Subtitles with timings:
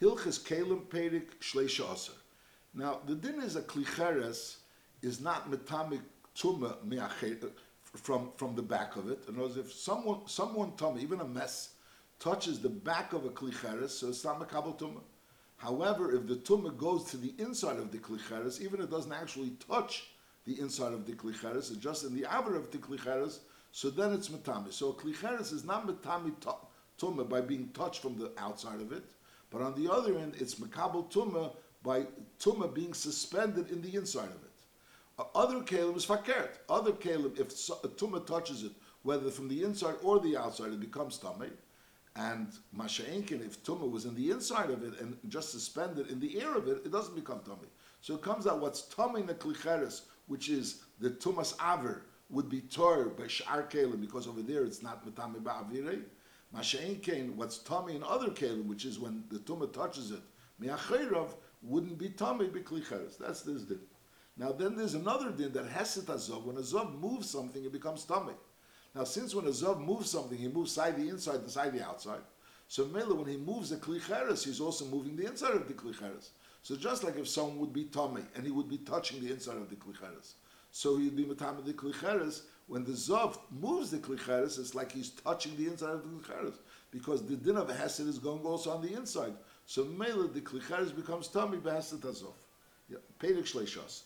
[0.00, 2.12] Hilchis Kalim Perik Shleisha Aser.
[2.74, 4.56] Now, the din is a klicheres
[5.00, 6.02] is not metamic
[6.36, 6.76] tuma
[7.94, 9.24] from from the back of it.
[9.26, 11.70] In other words, if someone someone tummy, even a mess,
[12.18, 15.00] touches the back of a klicheres, so it's not makabel tuma.
[15.56, 19.12] However, if the tumah goes to the inside of the klicheres, even if it doesn't
[19.12, 20.08] actually touch
[20.44, 23.38] the inside of the klicheres, it's just in the outer of the klicheres,
[23.72, 24.70] so then it's metami.
[24.74, 26.34] So a klicheres is not metami
[27.00, 29.04] tumah by being touched from the outside of it,
[29.56, 31.50] but on the other end, it's makabel tumah
[31.82, 32.04] by
[32.38, 35.26] tumah being suspended in the inside of it.
[35.34, 36.58] Other kalim is fakert.
[36.68, 37.46] Other kalim, if
[37.82, 41.48] a tumah touches it, whether from the inside or the outside, it becomes tummy.
[42.16, 46.38] And masha'enkin, if tumah was in the inside of it and just suspended in the
[46.42, 47.68] air of it, it doesn't become tummy.
[48.02, 52.50] So it comes out what's tummy in the klicheres, which is the tumas aver, would
[52.50, 56.02] be tor by shar kalim because over there it's not metame ba'avire.
[56.54, 60.20] Masha'enkin, what's tummy in other kalim, which is when the tumah touches it,
[60.58, 63.18] mi'acherav, wouldn't be tummy by klicheres.
[63.18, 63.80] That's this din.
[64.36, 66.44] Now then there's another din that heset azov.
[66.44, 68.34] When a zov moves something, it becomes tummy.
[68.94, 71.84] Now since when a zov moves something, he moves side the inside and side the
[71.84, 72.20] outside.
[72.68, 76.30] So Mela, when he moves the klicheres, he's also moving the inside of the klicheres.
[76.62, 79.56] So just like if someone would be tummy and he would be touching the inside
[79.56, 80.32] of the klicheres,
[80.70, 82.42] so he'd be matam the klicheres.
[82.68, 86.54] When the zov moves the klicheres, it's like he's touching the inside of the klicheres
[86.90, 89.34] because the din of hesed is going also on the inside.
[89.66, 92.34] So Mela, the klicheres becomes tummy behesed azov.
[93.20, 94.02] Pedig shleishas.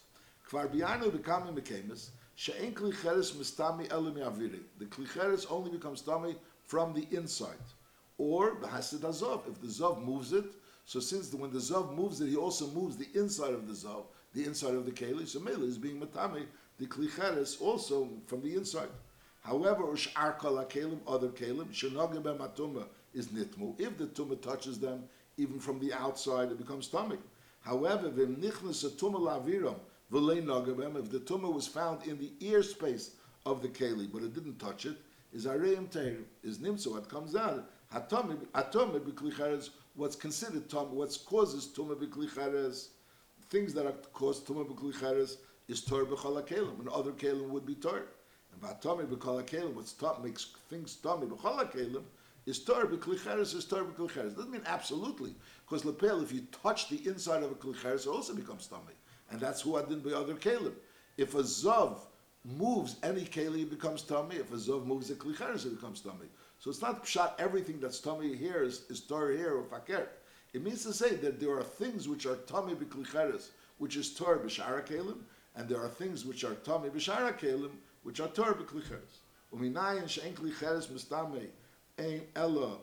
[0.48, 2.10] Kvar bianu becoming mekemis.
[2.36, 4.60] She'en klicheres mistami elim yaviri.
[4.78, 7.56] The klicheres only becomes tummy from the inside.
[8.18, 9.48] Or behesed azov.
[9.48, 10.44] If the zov moves it,
[10.84, 13.74] so since the, when the zav moves it, he also moves the inside of the
[13.74, 15.26] zav, the inside of the keli.
[15.26, 16.46] So mele is being matame
[16.80, 18.88] the klicheres also from the inside.
[19.42, 23.78] However, ushar kol other kelim, shenogim is nitmu.
[23.78, 25.04] If the tumah touches them,
[25.36, 27.18] even from the outside, it becomes tummy.
[27.60, 29.76] However, vim nichnas a tumah laviram
[30.10, 33.12] nogabem, if the tumah was found in the ear space
[33.46, 34.96] of the keli, but it didn't touch it,
[35.32, 41.68] is areim teir, is nimso, what comes out, hatome, b'klicheres, what's considered tum, what's causes
[41.76, 42.88] tumah b'klicheres,
[43.50, 45.36] things that are caused tumah b'klicheres,
[45.70, 48.02] is tor b'chol kelim, and other kelim would be tor.
[48.52, 52.02] And b'atome b'chol kelim, what's tum, makes things tummy b'chol kelim,
[52.46, 54.34] is tor b'klicheres, is tor b'klicheres.
[54.34, 58.34] Doesn't mean absolutely, because lepel, if you touch the inside of a klicheres, it also
[58.34, 58.94] becomes tummy.
[59.30, 60.72] And that's who adin by other kelim.
[61.16, 61.98] If a zav
[62.44, 64.36] moves any keli, it becomes tummy.
[64.36, 66.26] If a zov moves a klicheres, it becomes tummy.
[66.58, 70.08] So it's not shot everything that's tummy here is, is tor here or fakir.
[70.52, 74.38] It means to say that there are things which are tummy b'klicheres, which is tor
[74.38, 75.18] b'shara kelim,
[75.60, 77.72] and there are things which are tummy b'shara kelim,
[78.02, 79.18] which are tor b'klicheres.
[79.54, 81.48] Uminayin she'en klicheres mistame
[81.98, 82.78] ein ella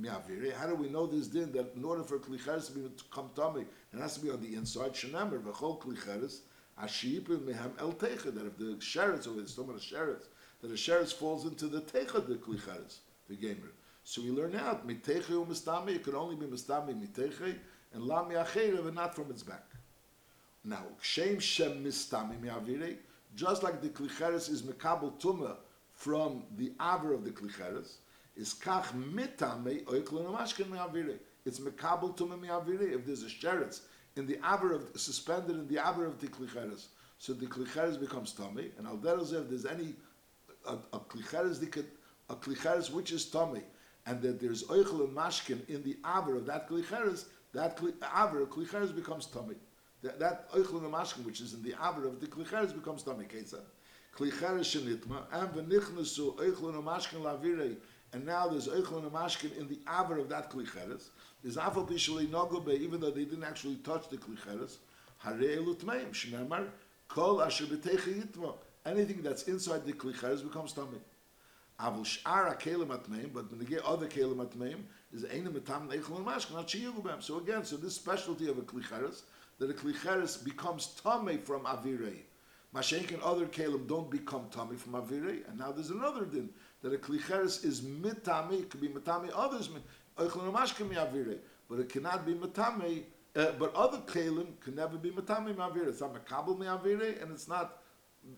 [0.00, 0.52] miaviri.
[0.52, 3.62] How do we know this din that in order for klicheres to become tummy,
[3.92, 4.92] it has to be on the inside?
[4.92, 6.42] Shenemer v'chol klicheres
[6.80, 8.32] ashipim mehem el techa.
[8.32, 10.26] That if the sheretz over talking about a sheretz,
[10.60, 13.72] that a sheretz falls into the techa the klicheres, the gamer.
[14.04, 15.88] So we learn out miteche u mistame.
[15.88, 17.56] It can only be mistame miteche
[17.92, 19.64] and la miachera, but not from its back.
[20.64, 22.96] Now, kshem shem mistame miavire,
[23.34, 25.56] just like the klicheres is mekabel tuma
[25.92, 27.96] from the aver of the klicheres,
[28.36, 31.18] is kach mitame oiklon amashkin miavire.
[31.44, 32.92] It's mekabel tuma miavire.
[32.92, 33.80] If there's a sheretz
[34.16, 36.86] in the aver of suspended in the aver of the klicheres,
[37.18, 38.70] so the klicheres becomes tummy.
[38.78, 39.94] And al if there's any
[40.64, 41.60] a, a klicheres
[42.30, 43.62] a klicheres which is tummy,
[44.06, 47.80] and that there's oichel mashkin in the aver of that klicheres, that
[48.16, 49.56] aver klicheres becomes tummy.
[50.02, 53.24] That, that oichel and which is in the aver of the klicheres becomes tummy.
[53.24, 53.60] Ketzad.
[54.16, 57.76] Klicheres shenitma and v'nichnesu oichel and mashkin lavirei.
[58.12, 61.10] And now there's oichel and mashkin in the aver of that klicheres.
[61.42, 64.78] There's afal pishali nogobe, even though they didn't actually touch the klicheres.
[65.24, 66.66] Harei elutmeim shnemar
[67.06, 68.54] kol asher b'teicha yitma.
[68.84, 70.98] Anything that's inside the klicheres becomes tummy.
[71.78, 74.80] Avul sh'ar kelim atmeim, but when they get other kelim atmeim,
[75.12, 77.22] is ein metam neichel mashkin not sheyugubem.
[77.22, 79.22] So again, so this specialty of a klicheres,
[79.58, 82.16] that a klicheres becomes tummy from avirei.
[82.74, 85.48] Mashenk and other kelim don't become tummy from avirei.
[85.48, 86.48] And now there's another din
[86.82, 89.68] that a klicheres is mitami, it could be mitami others
[90.18, 91.38] avirei,
[91.68, 93.02] but it cannot be mitami.
[93.34, 95.88] Uh, but other kelim can never be mitami mi avirei.
[95.88, 97.82] It's not makabel mi avirei, and it's not.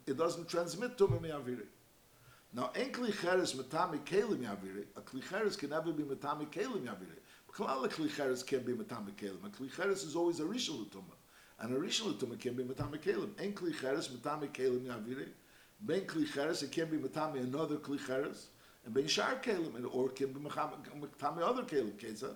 [0.06, 1.67] It doesn't transmit to me avirei.
[2.55, 7.19] Now, en klicheres metami kelim yaviri, a klicheres can never be metami kelim yaviri.
[7.54, 9.44] Klal klicheres can be metami kelim.
[9.44, 11.16] A klicheres is always a rishon l'tumah.
[11.60, 13.30] And a rishon l'tumah can be metami kelim.
[13.38, 15.28] En klicheres metami kelim yaviri.
[15.80, 18.46] Ben klicheres, it can be metami another klicheres.
[18.84, 21.92] And ben shar kelim, and or can be metami other kelim.
[21.92, 22.34] Keza.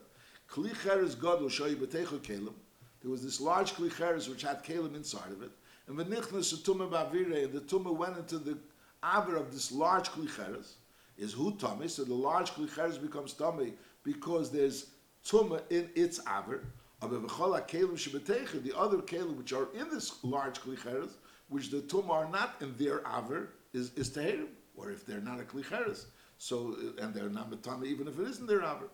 [0.49, 2.55] Klicheres Gadol Shoyi B'Teichu Kelim.
[3.03, 5.51] There was this large Klicheres which had Kelim inside of it.
[5.87, 8.57] And V'nichnas Tumah b'avire, and the Tumah went into the
[9.05, 10.73] Aver of this large Klicheres.
[11.19, 11.89] Is who tummy?
[11.89, 13.75] So the large Klicheres becomes tummy
[14.05, 14.87] because there's
[15.29, 16.65] Tumah in its Aver.
[17.01, 17.07] The
[18.77, 21.11] other kelim which are in this large klicheres,
[21.49, 25.39] which the tum are not in their aver, is is teherim, or if they're not
[25.39, 26.07] a klicheres,
[26.39, 28.89] so and they're not metame, even if it isn't their aver.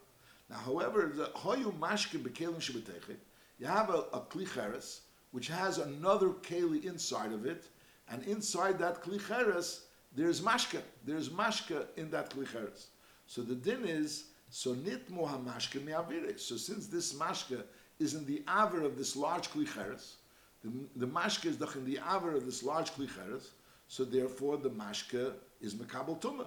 [0.51, 3.17] Now, however, the hoyu mashkin bekelim shebeteche,
[3.59, 7.69] you have a, a klicheres which has another keli inside of it,
[8.11, 9.81] and inside that klicheres
[10.15, 12.87] there's mashka, there's mashka in that klicheres.
[13.27, 14.77] So the din is so.
[16.37, 17.65] So since this mashka
[17.99, 20.15] is in the aver of this large klicheres.
[20.62, 23.49] The, the mashke is in the aver of this large klicheres.
[23.89, 26.47] So therefore, the mashke is mekabel tumah.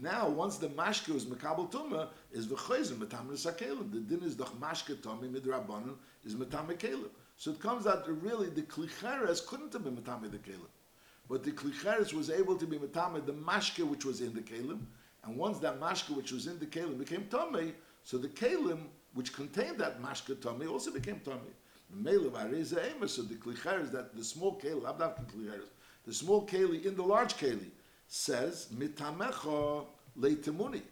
[0.00, 3.90] Now, once the mashke is mekabel tumah, is v'chayzim metam sakelim.
[3.92, 5.94] The din is the mashke tummy midrabanan
[6.24, 7.08] is metam kelim.
[7.36, 10.68] So it comes out that really the klicheres couldn't have been metam the kelim,
[11.28, 14.80] but the klicheres was able to be metam the mashke which was in the kelim.
[15.26, 17.74] And once that mashke which was in the kelim became tummy,
[18.04, 21.52] so the kelim which contained that mashka tummy also became tummy.
[21.88, 22.08] So
[23.22, 24.82] the klicher is that the small keli,
[26.04, 27.70] the small keli in the large keli
[28.08, 29.84] says, mitamecha
[30.18, 30.82] leitemuni.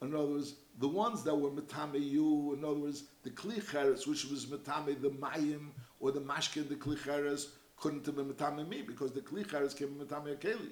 [0.00, 4.24] In other words, the ones that were mitame you, in other words, the klicheres, which
[4.26, 5.70] was mitame the mayim
[6.00, 9.88] or the mashke in the klicheres, couldn't have been mitame me because the klicheres came
[9.88, 10.70] mitame a keli.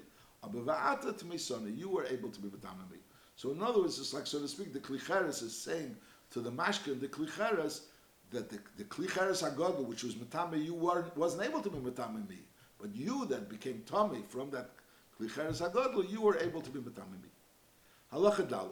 [0.53, 2.97] You were able to be mitame me.
[3.35, 5.95] So in other words, it's like, so to speak, the klicheres is saying
[6.31, 7.81] to the mashkin, the klicheres,
[8.31, 12.27] that the, the klicheres agodu, which was metame, you weren't, wasn't able to be metame
[12.27, 12.37] me.
[12.79, 14.71] But you that became tummy from that
[15.19, 17.29] klicheres agodu, you were able to be metame me.
[18.13, 18.71] Halacha dalit.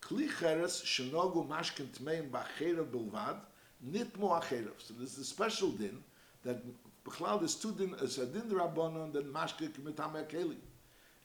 [0.00, 3.36] Klicheres shenogu mashkin tmeim b'acherev bilvad,
[3.86, 4.72] nitmo acherev.
[4.78, 5.98] So this is a special din,
[6.44, 6.62] that
[7.06, 10.56] Bechlal there's two din, it's a din rabbanon, then mashke metame akeli.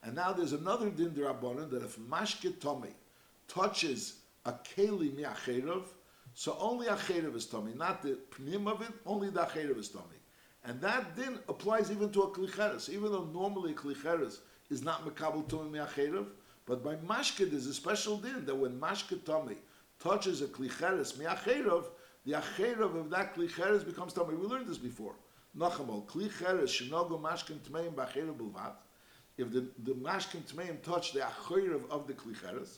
[0.03, 2.89] And now there's another din rabbanon, that if mashke tummy
[3.48, 4.15] touches
[4.45, 5.83] a keli mi'acherov,
[6.33, 10.18] so only acherev is tummy, not the pnim of it, only the acherev is tummy.
[10.63, 14.39] And that din applies even to a klicheres, even though normally a klicheres
[14.69, 16.27] is not mekabel tummy mi'acherev,
[16.65, 19.57] but by mashke there's a special din that when mashke tummy
[20.00, 21.86] touches a klicheres mi'acherov,
[22.25, 24.36] the acherev of that klicheres becomes tummy.
[24.36, 25.15] We learned this before.
[25.57, 28.74] Nachamol, klicheres shenogo mashkin tmeim b'acherev bulvat.
[29.38, 32.78] If the, the mashkin tmeim touch the acherev of the klicheres,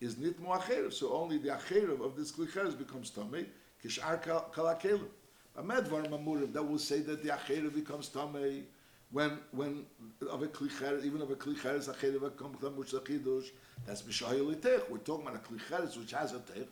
[0.00, 0.92] is nit mo acherev.
[0.92, 3.46] So only the acherev of this klicheres becomes tamei.
[3.82, 5.08] Kishar kal akelim.
[5.56, 8.64] A medvar mamurim that will say that the acherev becomes tamei
[9.10, 9.86] when when
[10.30, 13.50] of a klicheres, even of a klicheres acherev becomes tamei chidush.
[13.86, 14.90] That's b'shayil itech.
[14.90, 16.68] We're talking about a klicheres which has a tech,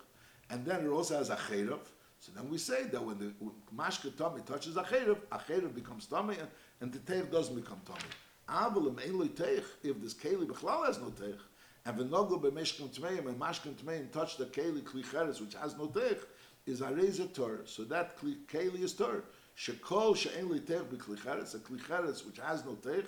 [0.50, 1.80] and then it also has a acherev.
[2.20, 3.32] So then we say that when the
[3.76, 6.48] mashka tummy touches acherev, acherev becomes tummy, and,
[6.80, 8.00] and the teich doesn't become tummy.
[8.48, 11.38] Avalim ein teich if this keli bechlal has no teich
[11.84, 15.76] and the nogo be meshkim tmeim and mashkim tmeim touch the keli klicheres which has
[15.76, 16.18] no tech
[16.66, 19.24] is a razor tor so that keli is tor
[19.56, 23.04] shekol she'en li tech be klicheres a klicheres which has no tech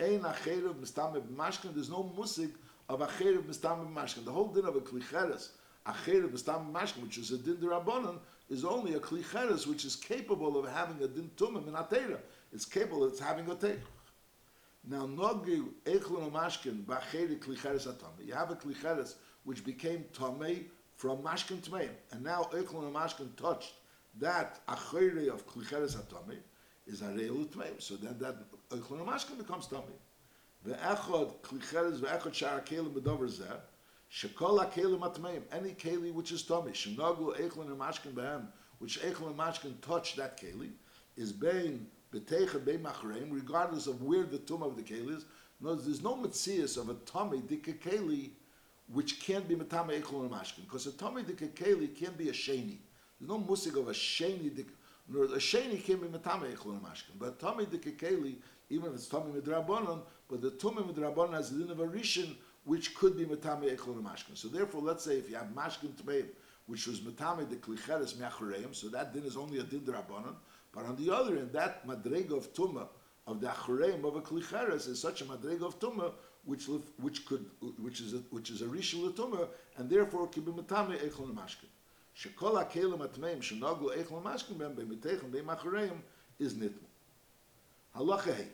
[0.00, 2.52] ein acherev mistam be mashkim there's no musig
[2.88, 4.24] of acherev mistam be mashkim.
[4.24, 5.50] The whole din of a klicheres
[5.86, 8.18] acherev mistam which is a din derabonon
[8.50, 12.18] is only a klicheres which is capable of having a din tumim in atera
[12.52, 13.78] it's capable of having a tech
[14.84, 18.26] now, nogu echlon mashkin b'acheri klicheres atame.
[18.26, 20.64] You have a klicheres which became tamei
[20.96, 23.74] from mashkin tmeim, and now echlon mashkin touched
[24.18, 26.38] that acheri of klicheres atame
[26.86, 27.80] is a reilu tmeim.
[27.80, 28.36] So then that
[28.70, 29.98] echlon mashkin becomes tamei.
[30.66, 33.60] Ve'echod klicheres ve'echod shar kelim b'dover zeh.
[34.10, 35.42] Shekol hakelim atmeim.
[35.52, 36.72] Any keli which is tamei.
[36.72, 38.48] Shenogu echlon mashkin behem,
[38.80, 40.70] which echlon mashkin touched that keli,
[41.16, 45.24] is being regardless of where the tomb of the keli is.
[45.60, 48.30] There's no mitzias of a tummy dikakeli
[48.92, 52.78] which can't be matame eklon mashkin because a tummy dikakeli can't be a sheni.
[53.20, 54.66] There's no musig of a sheni dik.
[55.14, 58.36] A sheni can't be matame eklon mashkin, but tummy dikakeli,
[58.70, 62.34] even if it's tummy midrabanon, but the tummy midrabanon has a din of a rishon
[62.64, 64.36] which could be matame eklon mashkin.
[64.36, 66.26] So therefore, let's say if you have mashkin tmeim,
[66.66, 70.34] which was matame the klicheres me'achareim, so that din is only a din drabanon.
[70.72, 72.88] But on the other end, that madrega of tumah
[73.26, 76.12] of the achureim of a klicheres is such a madrega of tumah
[76.44, 76.66] which
[76.98, 77.46] which could
[77.78, 81.68] which is a, which is a rishul tumah and therefore can be matame echol mashkin.
[82.16, 85.98] Shekol hakelim atmeim shenogu echol mashkin ben bemitechem beim achureim
[86.38, 86.88] is nitmu.
[87.96, 88.48] Halacha hey.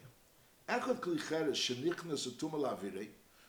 [0.68, 3.08] Echot klicheres shenichnas a tumah lavirei.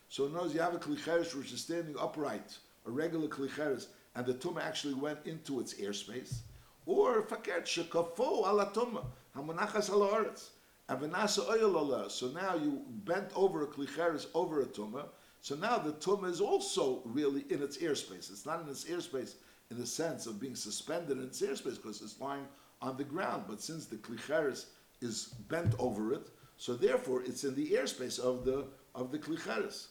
[0.09, 4.25] So in other you have a klicheres which is standing upright, a regular klicheres, and
[4.25, 6.39] the tumah actually went into its airspace,
[6.85, 9.05] or fakert shekafo ala tumah
[9.35, 10.49] hamonachas ala aretz.
[10.87, 12.09] And v'nasa oil ala.
[12.09, 15.05] So now you bent over a klicheres over a tumah.
[15.41, 18.31] So now the tumah is also really in its airspace.
[18.31, 19.35] It's not in its airspace
[19.71, 22.47] in the sense of being suspended in its airspace because it's lying
[22.81, 23.43] on the ground.
[23.47, 24.65] But since the klicheres
[25.01, 29.87] is bent over it, so therefore it's in the airspace of the of the klicheres.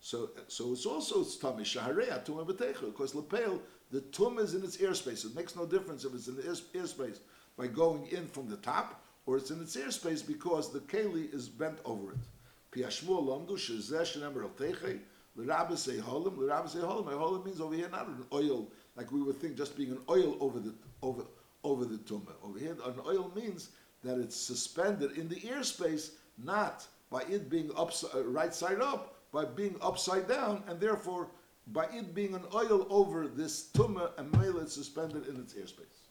[0.00, 4.64] So so it's also it's tummy shahareya tumah b'teicha because lepel the tumah is in
[4.64, 5.24] its airspace.
[5.24, 7.18] It makes no difference if it's in the airspace
[7.56, 11.48] by going in from the top or it's in its airspace because the keli is
[11.48, 12.18] bent over it.
[12.72, 13.08] Teichei
[15.36, 17.06] l'rabbe say holim l'rabbe say holim.
[17.06, 20.36] Holim means over here not an oil like we would think just being an oil
[20.40, 21.22] over the over
[21.66, 22.32] over the tumah.
[22.44, 23.70] Over here, an oil means
[24.04, 29.16] that it's suspended in the airspace, not by it being upside, uh, right side up,
[29.32, 31.28] by being upside down, and therefore
[31.68, 36.06] by it being an oil over this tumah and mele suspended in its airspace.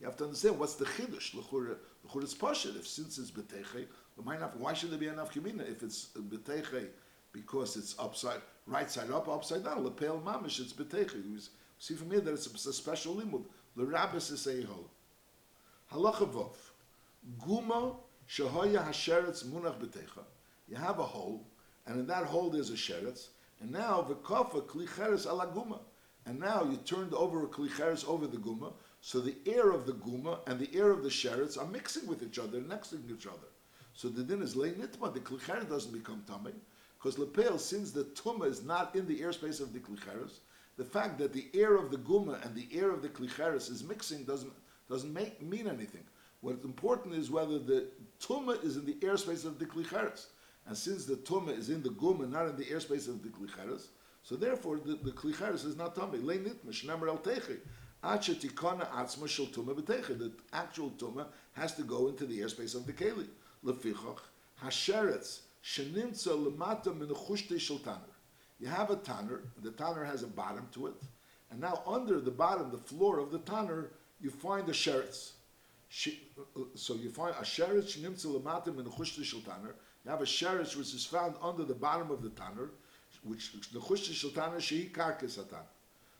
[0.00, 1.34] You have to understand what's the chiddush.
[1.34, 1.76] L'chur
[2.22, 2.76] it's pashit.
[2.76, 6.86] If since it's betechei, why should there be enough kamina if it's betechei
[7.32, 9.84] because it's upside, right side up, upside down?
[9.84, 11.14] Lepel mamish, it's betechei.
[11.14, 11.38] You
[11.78, 13.44] see from here that it's a special limud.
[13.76, 14.90] The rabbis is a hol.
[15.92, 16.54] Halacha vov.
[17.40, 17.96] Guma
[18.28, 20.22] shehoya hasheretz munach betecha.
[20.68, 21.46] You have a hole,
[21.86, 23.28] and in that hole there's a sheretz,
[23.60, 25.80] and now the kofa klicheres ala guma.
[26.26, 29.94] And now you turned over a klicheres over the guma, so the air of the
[29.94, 33.26] guma and the air of the sheretz are mixing with each other, next to each
[33.26, 33.48] other.
[33.94, 36.52] So the din is lay nitma, the klicheres doesn't become tummy,
[36.98, 40.40] because lepel, since the tuma is not in the airspace of the klicheres,
[40.76, 43.82] the fact that the air of the guma and the air of the klicheres is
[43.82, 44.52] mixing doesn't
[44.88, 46.04] doesn't make, mean anything.
[46.40, 47.88] What's important is whether the
[48.20, 50.26] tuma is in the airspace of the klicheres.
[50.68, 53.86] And since the tuma is in the guma, not in the airspace of the klicheres,
[54.22, 56.18] so therefore the, the klicheres is not tummy.
[56.18, 57.56] Lei nitma, shnemer al techi.
[58.04, 60.18] Acha tikona atzma shel tuma b'techi.
[60.18, 63.26] The actual tuma has to go into the airspace of the keli.
[63.64, 64.18] Lefichach,
[64.62, 67.08] hasheretz, shenimtza lemata min
[67.58, 68.00] shel taner.
[68.60, 70.94] You have a tanner, the tanner has a bottom to it,
[71.50, 75.32] and now under the bottom, the floor of the tanner, you find a sheretz.
[76.06, 78.84] Uh, so you find a sheretz shenimtza lemata min
[79.24, 79.72] shel taner.
[80.04, 82.70] You have a sheretz which is found under the bottom of the tanner,
[83.24, 85.64] which the chushti shel taner shehi karkes atan.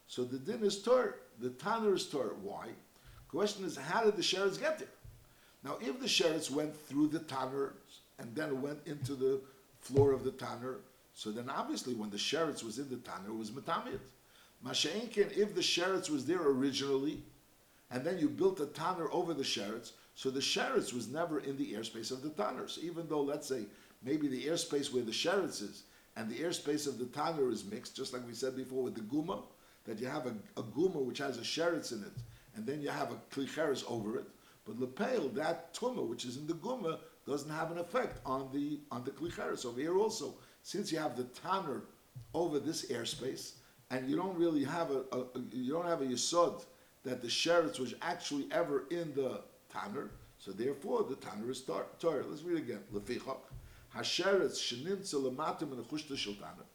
[0.06, 1.16] So the din is tor.
[1.40, 2.34] The tanner is tor.
[2.42, 2.68] Why?
[3.28, 4.88] Question is, how did the sheretz get there?
[5.62, 7.74] Now, if the sheretz went through the tanner
[8.18, 9.40] and then went into the
[9.80, 10.76] floor of the tanner,
[11.14, 14.00] so then obviously when the sheretz was in the tanner, it was metamid.
[14.64, 17.22] Masha'inkin, if the sheretz was there originally,
[17.90, 21.56] and then you built a tanner over the sheretz, so the sheretz was never in
[21.56, 22.66] the airspace of the tanner.
[22.66, 23.66] So even though, let's say,
[24.02, 25.84] maybe the airspace where the sheretz is
[26.16, 29.02] and the airspace of the tanner is mixed, just like we said before with the
[29.02, 29.42] guma,
[29.84, 32.10] that you have a, a guma which has a sheretz in it,
[32.56, 34.24] and then you have a klicheres over it.
[34.66, 38.80] But lepel, that tumah which is in the guma, doesn't have an effect on the
[38.90, 39.64] on the klicheres.
[39.64, 40.34] Over here also,
[40.64, 41.82] since you have the tanner
[42.34, 43.52] over this airspace,
[43.92, 46.64] and you don't really have a, a, a you don't have a yisod
[47.04, 52.24] that the sheretz was actually ever in the tanner, so therefore the tanner is Torah.
[52.26, 52.80] Let's read again.
[52.92, 53.38] Lefichak.
[53.94, 56.66] Hasheretz shenimtza lematim in the shel tanner.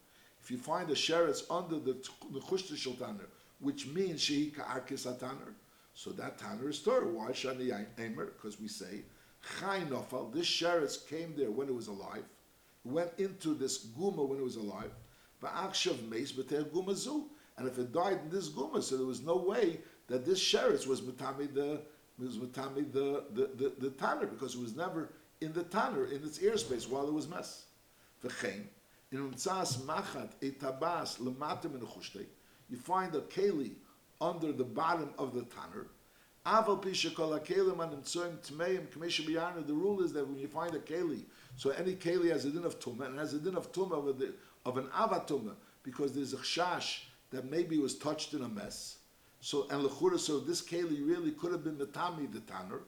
[0.41, 1.93] If you find a sheretz under the
[2.31, 5.55] nechushta shel tanner, which means shehi ka'arkis tanner,
[5.93, 7.07] so that tanner is Torah.
[7.07, 8.25] Why shani aimer?
[8.25, 9.03] Because we say
[9.59, 10.33] chay nofal.
[10.33, 12.25] This sheretz came there when it was alive,
[12.83, 14.91] went into this guma when it was alive.
[15.41, 17.29] Va'akshav meis b'ter guma zu.
[17.57, 20.87] And if it died in this guma, so there was no way that this sheretz
[20.87, 21.81] was matami the
[22.19, 25.09] was matami the the, the, the tanner because it was never
[25.41, 27.65] in the tanner in its airspace while it was mess.
[28.23, 28.65] V'chein
[29.11, 32.25] in umtzas machat etabas lematim in
[32.69, 33.71] you find a keli
[34.19, 35.87] under the bottom of the tanner.
[36.45, 39.65] Aval pisha kol hakelim anim tzoim tmeim k'mesha b'yarna.
[39.65, 41.21] The rule is that when you find a keli,
[41.55, 44.09] so any keli has a din of tumah and has a din of tumah
[44.65, 45.53] of, an avatuma
[45.83, 47.01] because there's a chash
[47.31, 48.97] that maybe was touched in a mess.
[49.43, 52.79] So and lechura, so this keli really could have been the metami the tanner.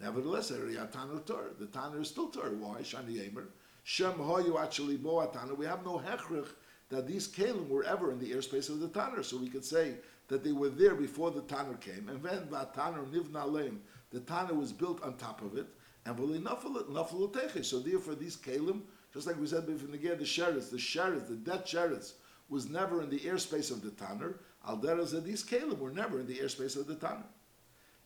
[0.00, 1.20] Nevertheless, tanner.
[1.58, 2.50] The tanner is still tor.
[2.50, 2.82] Why?
[2.82, 3.48] Shani Emer.
[3.82, 5.54] Shem hoyu actually bo tanner.
[5.54, 6.46] We have no hechrich
[6.90, 9.24] that these kalim were ever in the airspace of the tanner.
[9.24, 9.94] So we could say
[10.28, 12.08] that they were there before the tanner came.
[12.08, 13.78] And then the tanner nivna leim,
[14.12, 15.66] the tanner was built on top of it.
[16.04, 18.82] And v'li nafal So therefore, these kalim,
[19.12, 22.12] just like we said before, the sheretz, the sheretz, the dead sheretz,
[22.48, 24.38] was never in the airspace of the tanner.
[24.66, 27.24] Al said these kalim were never in the airspace of the tanner.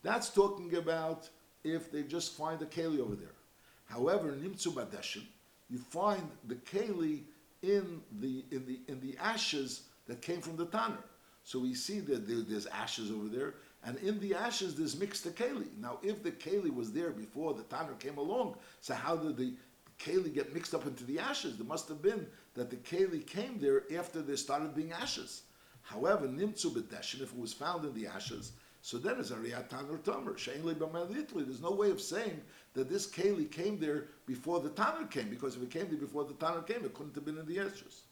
[0.03, 1.29] That's talking about
[1.65, 3.35] if they just find a keli over there.
[3.87, 5.25] However, nimtzu badeshin,
[5.69, 7.23] you find the keli
[7.63, 11.05] in the in the in the ashes that came from the tanner.
[11.45, 15.25] So we see that there, there's ashes over there, and in the ashes there's mixed
[15.25, 15.67] the keli.
[15.81, 19.55] Now, if the keli was there before the tanner came along, so how did the
[19.99, 21.57] keli get mixed up into the ashes?
[21.57, 25.43] There must have been that the keli came there after there started being ashes.
[25.91, 29.91] However, nimtzu b'deshin, if it was found in the ashes, so then it's a riyatan
[29.91, 30.37] or tomer.
[31.47, 32.41] There's no way of saying
[32.75, 36.25] that this keli came there before the tanner came, because if it came there before
[36.25, 38.03] the tanner came, it couldn't have been in the ashes.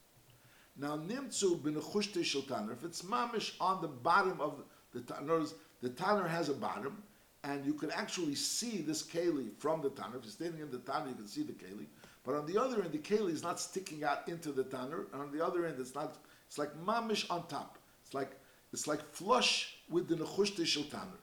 [0.76, 4.58] Now, nimtzu b'nechushte shel tanner, if it's mamish on the bottom of
[4.92, 5.44] the, the tanner,
[5.80, 7.00] the tanner has a bottom,
[7.44, 10.16] and you can actually see this keli from the tanner.
[10.16, 11.86] If you're standing in the tanner, you can see the keli.
[12.24, 15.22] But on the other end, the keli is not sticking out into the tanner, and
[15.22, 16.16] on the other end, it's not.
[16.48, 17.78] It's like mamish on top.
[18.04, 18.32] It's like
[18.72, 21.20] it's like flush with the nechushte shel tanner.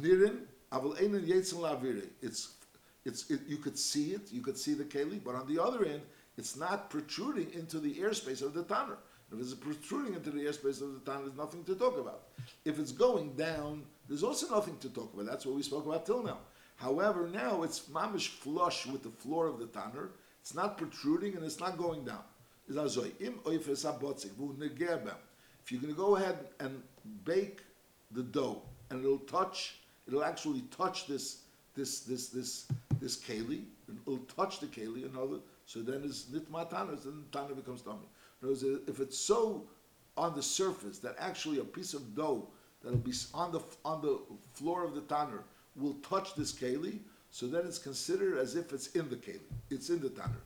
[0.00, 0.40] Nirin
[0.72, 2.08] aval einen yetzin lavire.
[2.20, 2.54] It's
[3.04, 5.84] it's it, you could see it, you could see the keli, but on the other
[5.84, 6.02] end,
[6.36, 8.98] it's not protruding into the airspace of the tanner.
[9.32, 12.24] If it's protruding into the airspace of the tanner, there's nothing to talk about.
[12.64, 15.26] If it's going down, there's also nothing to talk about.
[15.26, 16.38] That's what we spoke about till now.
[16.76, 20.10] However, now it's mamish flush with the floor of the tanner.
[20.40, 22.24] It's not protruding and it's not going down.
[22.68, 22.76] If
[25.70, 26.82] you're going to go ahead and
[27.24, 27.60] bake
[28.12, 31.38] the dough and it'll touch, it'll actually touch this
[31.74, 32.66] this this this
[33.00, 35.40] this keli, and it'll touch the keli, another.
[35.66, 38.06] So then it's nitma tanner, then the tanner becomes tummy.
[38.42, 39.66] If it's so
[40.16, 42.48] on the surface that actually a piece of dough
[42.82, 44.20] that'll be on the on the
[44.52, 45.44] floor of the tanner
[45.76, 46.98] will touch this keli,
[47.30, 49.40] so then it's considered as if it's in the keli,
[49.70, 50.42] it's in the tanner.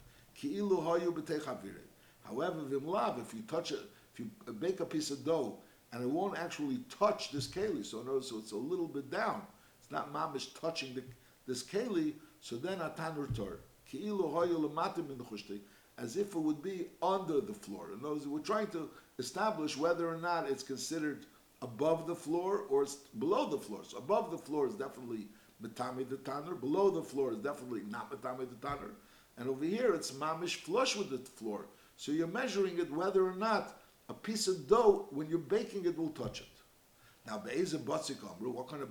[2.26, 3.80] However, vimlav, if you touch it,
[4.12, 5.58] if you bake a piece of dough
[5.92, 9.42] and it won't actually touch this keli, so notice so it's a little bit down.
[9.80, 11.02] It's not mamish touching the,
[11.46, 13.60] this keli, so then a tanner tor.
[15.98, 17.90] As if it would be under the floor.
[17.92, 21.26] In other we're trying to establish whether or not it's considered
[21.62, 23.80] above the floor or it's below the floor.
[23.86, 25.28] So above the floor is definitely
[25.62, 26.54] metami the tanner.
[26.54, 28.90] Below the floor is definitely not metami the tanner.
[29.38, 31.66] And over here it's mamish flush with the floor.
[31.96, 35.98] So you're measuring it whether or not a piece of dough, when you're baking it,
[35.98, 36.46] will touch it.
[37.26, 38.90] Now, what kind of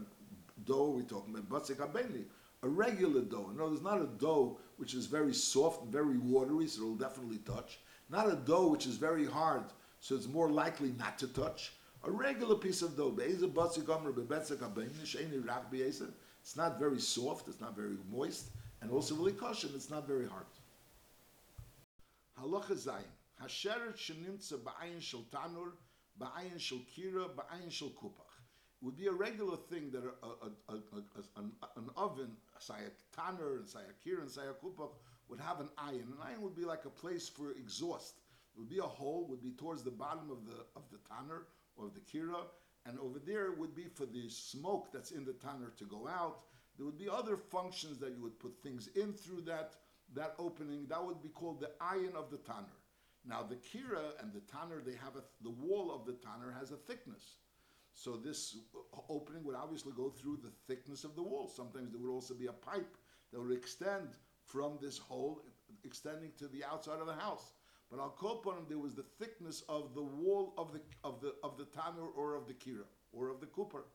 [0.66, 1.50] dough are we talking about?
[1.50, 2.26] Batzik
[2.64, 3.52] a regular dough.
[3.56, 7.38] No, there's not a dough which is very soft and very watery, so it'll definitely
[7.38, 7.80] touch.
[8.10, 9.64] Not a dough which is very hard,
[10.00, 11.74] so it's more likely not to touch.
[12.04, 13.16] A regular piece of dough.
[13.18, 13.42] It's
[16.56, 18.50] not very soft, it's not very moist,
[18.82, 20.46] and also really kosher, it's not very hard.
[22.42, 23.14] Halacha Zayin.
[23.42, 25.74] Hasheret shenimtza ba'ayin shel tanur,
[26.20, 28.32] ba'ayin shel kira, ba'ayin shel kupach.
[28.82, 30.76] It would be a regular thing that a, a, a,
[31.38, 34.92] an, an, oven, say a tanner, and say a kira, and say a kupach,
[35.28, 36.14] would have an iron.
[36.14, 38.16] An iron would be like a place for exhaust.
[38.56, 41.48] It would be a hole, would be towards the bottom of the of the tanner
[41.76, 42.46] or the kira,
[42.86, 46.42] and over there would be for the smoke that's in the tanner to go out.
[46.78, 49.76] There would be other functions that you would put things in through that
[50.16, 50.88] that opening.
[50.90, 52.78] That would be called the iron of the tanner.
[53.28, 56.72] Now the kira and the tanner, they have a, the wall of the tanner has
[56.72, 57.38] a thickness.
[57.94, 58.58] So this
[59.10, 61.48] opening would obviously go through the thickness of the wall.
[61.48, 62.98] Sometimes there would also be a pipe
[63.32, 64.10] that would extend
[64.46, 65.42] from this hole,
[65.84, 67.54] extending to the outside of the house.
[67.90, 71.58] But call upon there was the thickness of the wall of the of the of
[71.58, 73.86] the tanner or of the kira or of the cooper.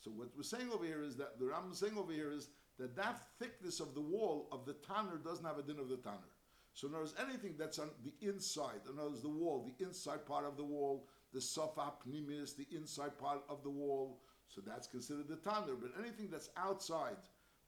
[0.00, 2.96] So what we're saying over here is that the Ram saying over here is that
[2.96, 6.32] that thickness of the wall of the tanner doesn't have a din of the tanner.
[6.74, 10.24] So in other anything that's on the inside, in other words, the wall, the inside
[10.26, 14.86] part of the wall, the sofa pnimis, the inside part of the wall, so that's
[14.86, 15.74] considered the tanner.
[15.80, 17.16] But anything that's outside,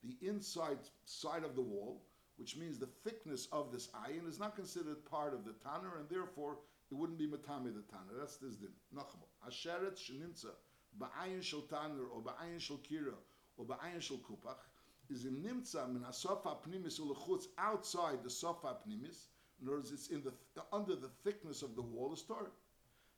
[0.05, 2.03] the inside side of the wall,
[2.37, 6.09] which means the thickness of this ayin, is not considered part of the tanner, and
[6.09, 6.59] therefore
[6.90, 8.16] it wouldn't be matami the tanner.
[8.18, 8.70] That's this din.
[8.96, 9.27] Nachmo.
[9.46, 10.53] Asheret sheninza,
[10.99, 13.14] ba'ayin shel tanner, or ba'ayin shel kira,
[13.57, 14.69] or ba'ayin shel kupach,
[15.11, 19.27] is in nimtza min hasofa pnimis ulechutz outside the sofa pnimis.
[19.61, 20.33] In other words, it's in the
[20.73, 22.51] under the thickness of the wall is Torah.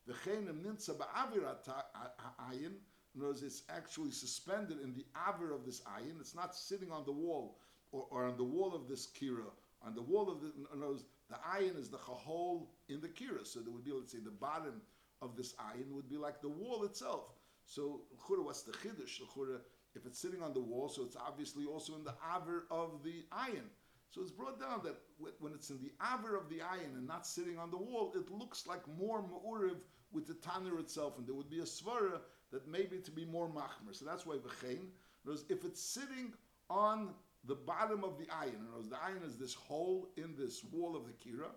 [0.08, 1.68] V'chein nimtza ba'avirat
[2.50, 2.74] ayin.
[3.14, 6.18] In other words, it's actually suspended in the avir of this ayin.
[6.18, 7.58] It's not sitting on the wall
[7.92, 9.50] or, or on the wall of this kira.
[9.84, 13.08] On the wall of the, in other words, the ayin is the chahol in the
[13.08, 13.46] kira.
[13.46, 14.80] So there would be, let's say, the bottom
[15.20, 17.34] of this ayin would be like the wall itself.
[17.66, 19.20] So, what's the chiddush?
[19.94, 23.24] If it's sitting on the wall, so it's obviously also in the aver of the
[23.30, 23.70] iron.
[24.10, 24.96] So it's brought down that
[25.40, 28.30] when it's in the aver of the iron and not sitting on the wall, it
[28.30, 29.76] looks like more ma'uriv
[30.12, 33.48] with the tanner itself, and there would be a svara that maybe to be more
[33.48, 33.92] machmer.
[33.92, 34.88] So that's why v'chein.
[35.48, 36.34] If it's sitting
[36.68, 40.94] on the bottom of the ayin, in the iron is this hole in this wall
[40.94, 41.48] of the kira,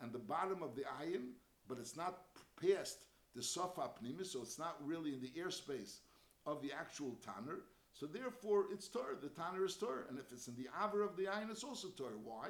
[0.00, 1.28] and the bottom of the iron,
[1.68, 2.24] but it's not
[2.60, 6.00] past the sofa pnimis, so it's not really in the airspace
[6.44, 7.60] of the actual tanner.
[7.94, 9.16] So therefore, it's Torah.
[9.20, 11.88] The tanner is Torah, and if it's in the aver of the ayin, it's also
[11.88, 12.18] Torah.
[12.24, 12.48] Why?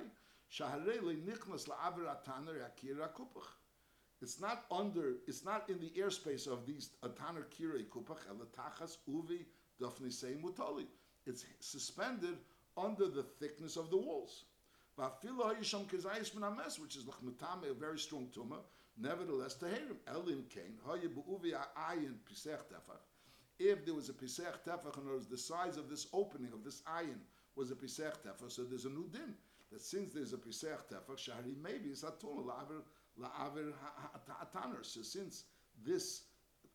[4.21, 5.15] It's not under.
[5.27, 9.47] It's not in the airspace of these ataner kirei kupach elatachas uvi
[9.81, 10.87] dafni sei mutali.
[11.27, 12.37] It's suspended
[12.77, 14.45] under the thickness of the walls.
[14.99, 18.61] Va'afilo hayisham kezayis min hames, which is lachmetame, a very strong tumah.
[18.99, 23.12] Nevertheless, teherim elim kain haye bu'uvi ayin pisech tefach.
[23.65, 26.65] If there was a pisech tefach, and it was the size of this opening of
[26.65, 27.21] this ayin
[27.55, 29.35] was a pisech tefach, so there's a new din
[29.71, 32.83] that since there's a pisech tefach, shahri maybe is atum la'aver
[33.21, 33.73] la'aver
[34.27, 34.85] ha'ataner.
[34.85, 35.45] So since
[35.87, 36.23] this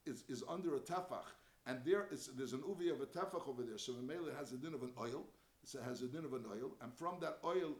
[0.05, 1.27] is, is under a tefach,
[1.65, 4.57] and there is there's an uvi of a tefach over there, so the has a
[4.57, 5.25] din of an oil.
[5.63, 7.73] It has a din of an oil, and from that oil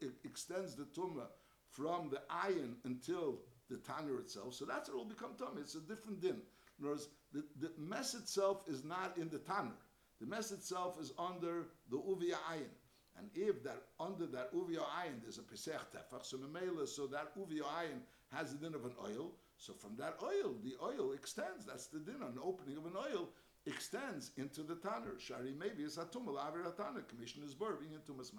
[0.00, 1.26] it extends the tumah
[1.68, 4.54] from the ayin until the tanner itself.
[4.54, 5.60] So that's what will become tumah.
[5.60, 6.40] It's a different din.
[6.78, 9.78] In other words, the, the mess itself is not in the tanner.
[10.20, 12.70] The mess itself is under the uvia ayin.
[13.18, 17.36] And if that under that uvia ayin there's a pesach tefach, so memela, so that
[17.36, 19.32] uvia ayin has the din of an oil.
[19.58, 21.64] So from that oil, the oil extends.
[21.66, 22.16] That's the din.
[22.22, 23.28] An opening of an oil
[23.66, 25.18] extends into the tanner.
[25.18, 27.02] Shari maybe it's atumah laver tanner.
[27.02, 28.32] Commission is bur being into mess.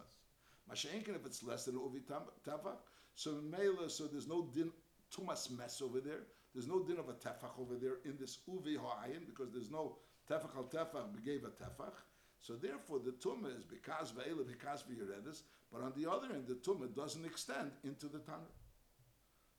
[0.71, 2.01] Mashenkin if it's less than uvi
[2.47, 2.77] tefach.
[3.15, 4.71] So memela, so there's no din
[5.15, 6.23] tumas mess over there.
[6.53, 9.97] There's no din of a tefach over there in this uvi ha'ayin because there's no
[10.29, 11.93] tefach al tefach gave a tefach.
[12.41, 15.41] So therefore, the tumah is because ve'ela because v'yeredis.
[15.71, 18.53] But on the other end, the tumah doesn't extend into the tanner.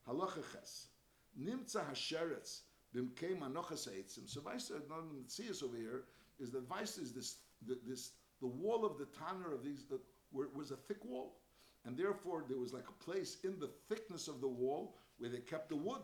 [0.08, 0.88] Halacha ches
[1.40, 2.60] nimtza hasheretz
[2.94, 4.28] b'mkei manochas eitzim.
[4.28, 4.42] So
[5.26, 6.04] see us over here
[6.38, 10.00] is that Vaisa is this the, this the wall of the tanner of these that
[10.30, 11.40] where it was a thick wall.
[11.86, 15.38] And therefore, there was like a place in the thickness of the wall where they
[15.38, 16.02] kept the wood.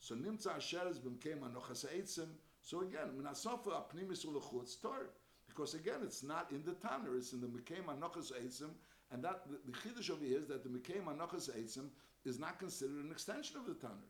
[0.00, 2.28] So nimtza asheres b'mkeim anochas eitzim.
[2.62, 5.10] So again, minasofa apnimis ulechutz tor.
[5.46, 8.70] Because again, it's not in the tanner; it's in the mkeim anochas eitzim.
[9.10, 11.88] And that the, the chiddush over here is that the mkeim anochas eitzim
[12.24, 14.08] is not considered an extension of the tanner.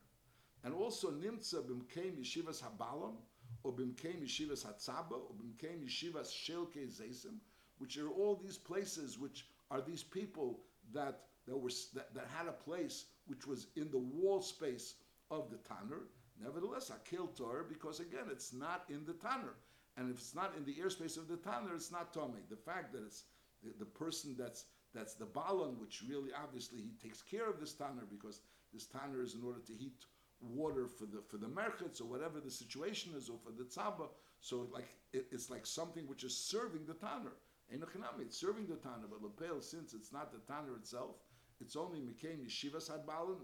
[0.64, 3.14] And also nimtza b'mkeim yeshivas habalam,
[3.62, 7.38] or b'mkeim yeshivas hatzaba, or b'mkeim yeshivas shelke zeisim,
[7.79, 10.61] which are all these places which are these people
[10.92, 14.94] that that were that, that had a place which was in the wall space
[15.31, 16.03] of the tanner.
[16.41, 19.55] Nevertheless, akil Torah because again, it's not in the tanner,
[19.97, 22.49] and if it's not in the airspace of the tanner, it's not tomei.
[22.49, 23.25] The fact that it's
[23.62, 27.73] the, the person that's that's the balon, which really obviously he takes care of this
[27.75, 28.41] tanner because
[28.73, 30.05] this tanner is in order to heat
[30.41, 34.09] water for the for the merchets or whatever the situation is, or for the tzaba.
[34.41, 37.33] So like it, it's like something which is serving the tanner.
[37.75, 41.17] Enochinami, it's serving the tanner, but lepel since it's not the tanner itself,
[41.61, 43.37] it's only Mikaim Yeshivas Hadbalin,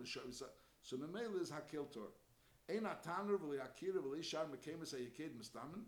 [0.85, 2.09] so Memela is Hakil Tor.
[2.69, 5.85] Ein Ataner v'li Akira v'li Shar HaYeked Mistamin,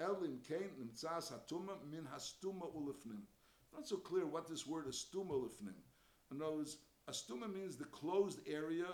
[0.00, 3.22] Elim Kain Nimtzas Hatuma Min Hastuma Ulefnim.
[3.72, 5.76] Not so clear what this word Astuma Ulefnim.
[6.32, 8.86] In other words, Astuma means the closed area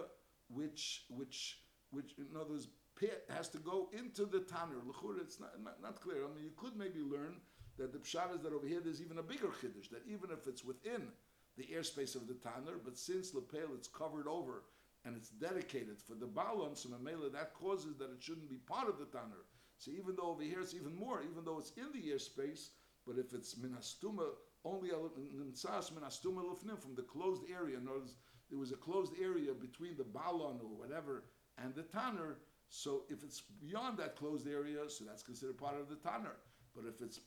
[0.48, 1.58] which, which,
[1.90, 4.82] which, in other words, pit has to go into the Tanner.
[4.86, 6.18] L'chur, it's not, not, not clear.
[6.18, 7.36] I mean, you could maybe learn
[7.78, 10.46] that the pshat is that over here there's even a bigger chiddush, that even if
[10.46, 11.08] it's within
[11.56, 14.62] the airspace of the tanner, but since lepel it's covered over
[15.06, 18.88] and it's dedicated for the balon, so mamela that causes that it shouldn't be part
[18.88, 19.46] of the tanner.
[19.78, 22.70] So even though over here it's even more, even though it's in the airspace,
[23.06, 24.26] but if it's minastuma
[24.64, 28.16] only nimtzas minastuma lufnim from the closed area, notice
[28.50, 31.24] there was a closed area between the balon or whatever
[31.62, 32.38] and the tanner.
[32.68, 36.36] So if it's beyond that closed area, so that's considered part of the tanner.
[36.74, 37.20] But if it's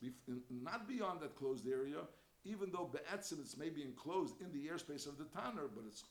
[0.49, 2.01] not beyond that closed area,
[2.43, 6.03] even though be'etzim it's maybe enclosed in the airspace of the tanner, but it's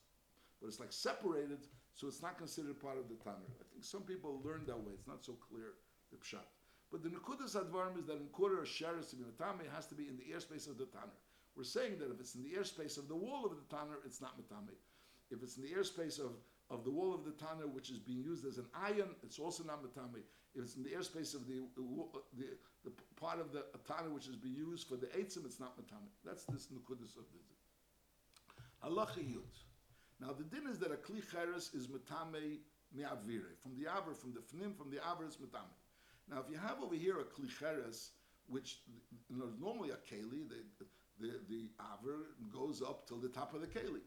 [0.61, 3.49] but it's like separated, so it's not considered part of the tanner.
[3.61, 4.93] I think some people learn that way.
[4.95, 5.75] It's not so clear
[6.11, 6.47] the pshat.
[6.91, 10.25] But the nekudas advarim is that in quarter sheres it has to be in the
[10.35, 11.19] airspace of the tanner.
[11.57, 14.21] We're saying that if it's in the airspace of the wall of the tanner, it's
[14.21, 14.75] not matame.
[15.31, 16.33] If it's in the airspace of
[16.71, 19.65] of the wall of the Tanner, which is being used as an iron, it's also
[19.65, 20.21] not matame.
[20.55, 21.63] If it's in the airspace of the
[22.37, 22.45] the,
[22.85, 26.11] the part of the Tanner which is being used for the Eitzim, it's not matame.
[26.25, 29.68] That's this Nukudis of the Halacha Yud.
[30.21, 32.59] Now the din is that a Kli Cheres is matame
[32.95, 33.57] me'avire.
[33.63, 35.77] From the Aver, from the Fnim, from the Aver is matame.
[36.31, 38.11] Now if you have over here a Kli Cheres,
[38.49, 38.79] which
[39.29, 40.87] you know, normally a Keli, the,
[41.21, 44.01] the, the Aver goes up till the top of the Keli.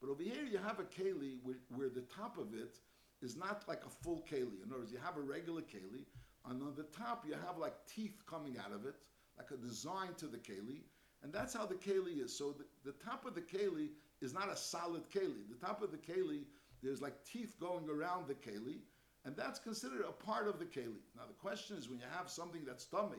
[0.00, 2.78] But over here you have a keli where, where, the top of it
[3.22, 4.62] is not like a full keli.
[4.62, 6.04] In other words, you have a regular keli,
[6.48, 8.94] and on the top you have like teeth coming out of it,
[9.38, 10.82] like a design to the keli,
[11.22, 12.36] and that's how the keli is.
[12.36, 13.88] So the, the top of the keli
[14.20, 15.48] is not a solid keli.
[15.48, 16.44] The top of the keli,
[16.82, 18.78] there's like teeth going around the keli,
[19.24, 21.02] and that's considered a part of the keli.
[21.16, 23.18] Now the question is when you have something that's tummy,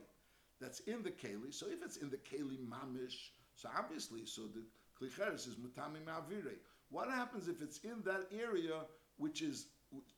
[0.59, 1.53] that's in the keli.
[1.53, 4.63] So if it's in the keli mamish, so obviously, so the
[4.99, 6.55] klicheres is matami ma'avire.
[6.89, 8.81] What happens if it's in that area
[9.17, 9.67] which is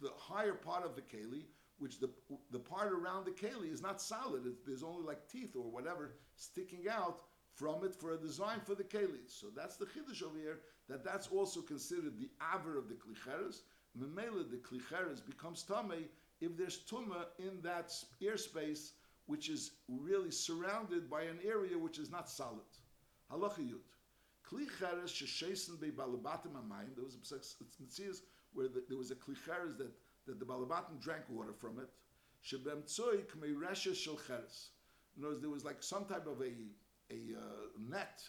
[0.01, 1.45] the higher part of the keli,
[1.77, 2.09] which the
[2.51, 4.43] the part around the keli is not solid.
[4.45, 7.21] It's, there's only like teeth or whatever sticking out
[7.59, 9.27] from it for a design for the keli.
[9.27, 10.59] So that's the chiddush over here.
[10.87, 13.61] That that's also considered the aver of the klicheres.
[13.99, 16.05] Memela the klicheres becomes tame
[16.39, 18.91] if there's tuma in that airspace
[19.25, 22.71] which is really surrounded by an area which is not solid.
[23.29, 23.85] Halacha yud.
[24.49, 26.95] Klicheres sheshesen be balabatim amayim.
[26.95, 28.21] There was a mitzvah
[28.53, 29.91] where the, there was a klicheres that
[30.27, 31.89] that the balabatim drank water from it.
[32.41, 34.69] Shebem tzoy kmei resha shel cheres.
[35.17, 36.51] In other words, there was like some type of a
[37.11, 37.41] a uh,
[37.89, 38.21] net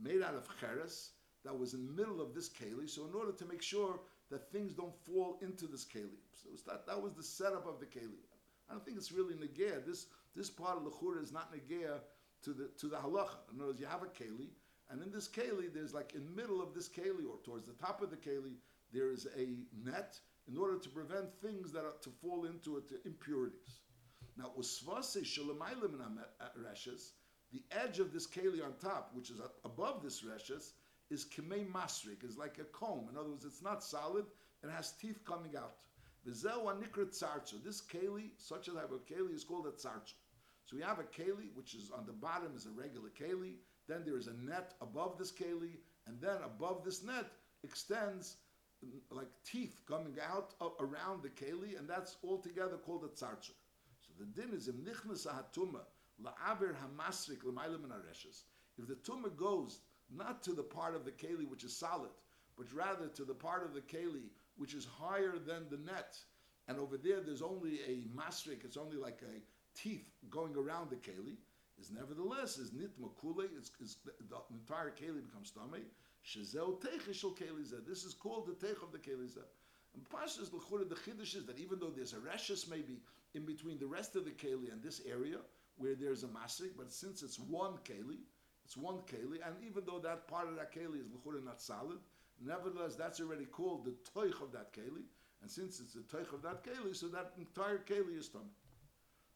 [0.00, 1.10] made out of cheres
[1.44, 2.88] that was in the middle of this keli.
[2.88, 6.86] So in order to make sure that things don't fall into this keli, so that
[6.86, 8.22] that was the setup of the keli.
[8.68, 9.84] I don't think it's really negea.
[9.86, 12.00] This this part of the chura is not negea
[12.42, 13.38] to the to the halacha.
[13.52, 14.50] In other words, you have a keli,
[14.90, 17.72] and in this keli, there's like in the middle of this keli or towards the
[17.74, 18.56] top of the keli,
[18.92, 20.18] there is a net
[20.50, 23.80] in order to prevent things that are to fall into it, impurities.
[24.36, 25.98] Now, usvase shalamaylim
[26.62, 27.10] reshes,
[27.52, 30.72] the edge of this keli on top, which is above this reshes,
[31.10, 33.08] is kemei masrik, is like a comb.
[33.10, 34.26] In other words, it's not solid;
[34.62, 35.76] it has teeth coming out.
[36.26, 37.62] V'zeu anikra tzartzu.
[37.64, 40.14] This keli, such a type of keli, is called a tzartzu.
[40.64, 43.54] So we have a keli, which is on the bottom is a regular keli.
[43.88, 47.24] Then there is a net above this keli, and then above this net
[47.64, 48.36] extends
[48.84, 53.52] mm, like teeth coming out uh, around the keli, and that's altogether called a tzartzu.
[54.00, 55.80] So the din is im nichnas hatuma
[56.22, 57.42] la'aber hamasrik.
[58.78, 62.10] If the tumah goes not to the part of the keli which is solid,
[62.56, 66.16] but rather to the part of the keli which is higher than the net,
[66.66, 69.42] and over there there's only a masrik, it's only like a
[69.78, 71.36] teeth going around the keli,
[71.80, 73.70] is nevertheless is nitma kule, it's,
[74.04, 75.84] the, the entire keli becomes tummy.
[76.26, 77.86] Shezeu teichishel kelizah.
[77.86, 79.46] This is called the teich of the kelizah.
[79.94, 83.00] And Pashas l'chura the chiddush is that even though there's a reshes maybe
[83.34, 85.38] in between the rest of the keli and this area
[85.78, 88.18] where there's a masik, but since it's one keli,
[88.64, 91.98] it's one keli, and even though that part of that keli is l'chura not solid,
[92.44, 95.04] nevertheless that's already called the toich of that keli,
[95.40, 98.50] and since it's the toich of that keli, so that entire keli is tummy.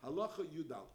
[0.05, 0.91] Halacha Yudalef.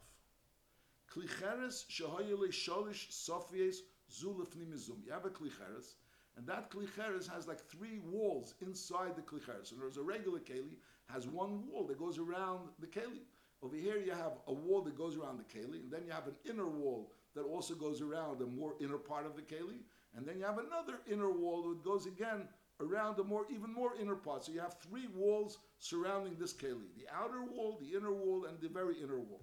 [1.10, 3.76] Klicheres shehoyele sholish sofiyes
[4.12, 5.04] zulifni mizum.
[5.04, 5.94] You have a klicheres,
[6.36, 9.72] and that klicheres has like three walls inside the klicheres.
[9.72, 10.76] And there's a regular keli
[11.08, 13.24] has one wall that goes around the keli.
[13.62, 16.28] Over here you have a wall that goes around the keli, and then you have
[16.28, 19.80] an inner wall that also goes around the more inner part of the keli,
[20.16, 22.48] and then you have another inner wall that goes again
[22.80, 24.44] around the more even more inner part.
[24.44, 28.60] So you have three walls surrounding this keli: the outer wall, the inner wall, and
[28.60, 29.42] the very inner wall.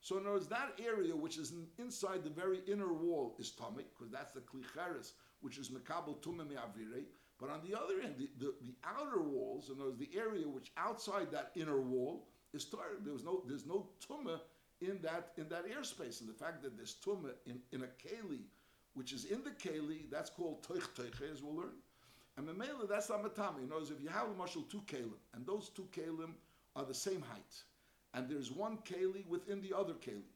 [0.00, 3.84] So in other words, that area which is inside the very inner wall is tummy,
[3.96, 7.04] because that's the klicheres, which is mekabel tumah me'avirei,
[7.38, 10.48] but on the other end, the, the, the outer walls, in other words, the area
[10.48, 13.04] which outside that inner wall is started.
[13.04, 14.40] There was no, there's no tumah
[14.80, 16.20] in that in that airspace.
[16.20, 18.42] And the fact that there's tumah in, in a keli,
[18.94, 21.76] which is in the keli, that's called toich toich, as we'll learn.
[22.36, 23.64] And memela, that's not matami.
[23.64, 26.32] In if you have a marshal two kalim, and those two kalim
[26.76, 27.62] are the same height,
[28.14, 30.30] and there's one keli within the other keli,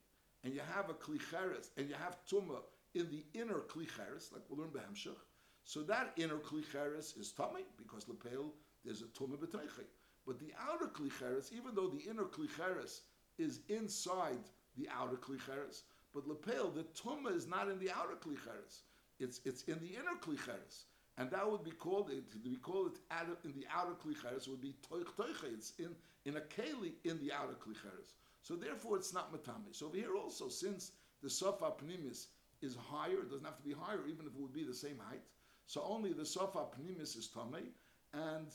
[0.44, 2.62] and you have a klicheres, and you have tumah
[2.94, 5.16] in the inner klicheres, like we'll learn behemshach,
[5.64, 8.52] so that inner klicheres is tummy because lepel
[8.84, 9.86] there's a tumah b'teichei.
[10.26, 13.00] But the outer klicheres, even though the inner klicheres
[13.38, 14.44] is inside
[14.76, 15.82] the outer klicheres,
[16.14, 18.82] but lepel the tumah is not in the outer klicheres.
[19.18, 20.84] It's it's in the inner klicheres,
[21.18, 22.24] and that would be called it.
[22.44, 22.98] We call it
[23.44, 25.52] in the outer klicheres would be toich toiche.
[25.52, 25.94] It's in
[26.24, 28.14] in a keli in the outer klicheres.
[28.42, 29.72] So therefore, it's not matami.
[29.72, 32.26] So over here also, since the sofa pnimis
[32.60, 34.98] is higher, it doesn't have to be higher, even if it would be the same
[35.08, 35.22] height.
[35.66, 37.70] So only the sofa pnimis is tame,
[38.12, 38.48] and,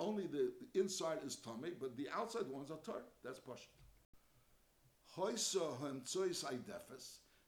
[0.00, 3.02] only the, the, inside is tame, but the outside ones are tar.
[3.22, 3.68] That's pashut.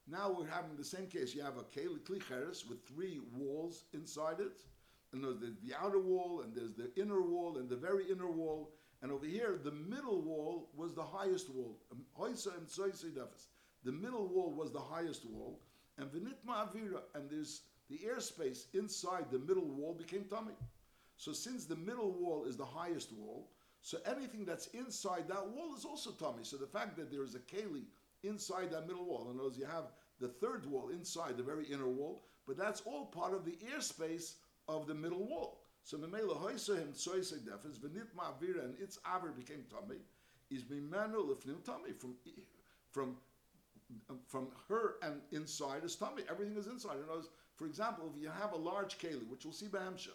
[0.07, 1.35] Now we're having the same case.
[1.35, 4.61] You have a klicheres with three walls inside it,
[5.13, 8.75] and there's the, outer wall, and there's the inner wall, and the very inner wall.
[9.01, 11.79] And over here, the middle wall was the highest wall.
[11.91, 12.05] Um,
[13.85, 15.61] the middle wall was the highest wall,
[15.99, 20.55] and vinitma avira, and there's the airspace inside the middle wall became tummy.
[21.17, 23.49] So since the middle wall is the highest wall,
[23.85, 26.43] so anything that's inside that wall is also tummy.
[26.43, 27.83] So the fact that there is a keli
[28.23, 31.87] inside that middle wall, and words, you have the third wall inside the very inner
[31.87, 34.37] wall, but that's all part of the airspace
[34.69, 35.61] of the middle wall.
[35.83, 40.01] So Memela Hoysahim Tsoisek Defes, Venit Ma'avira, and its Aver became tummy,
[40.51, 42.15] is Mimenu Lifnim tummy from
[42.91, 43.17] from
[44.27, 46.23] from her and inside is tummy.
[46.31, 46.97] Everything is inside.
[46.97, 50.09] In other for example, if you have a large keli, which we'll see by Hemshech,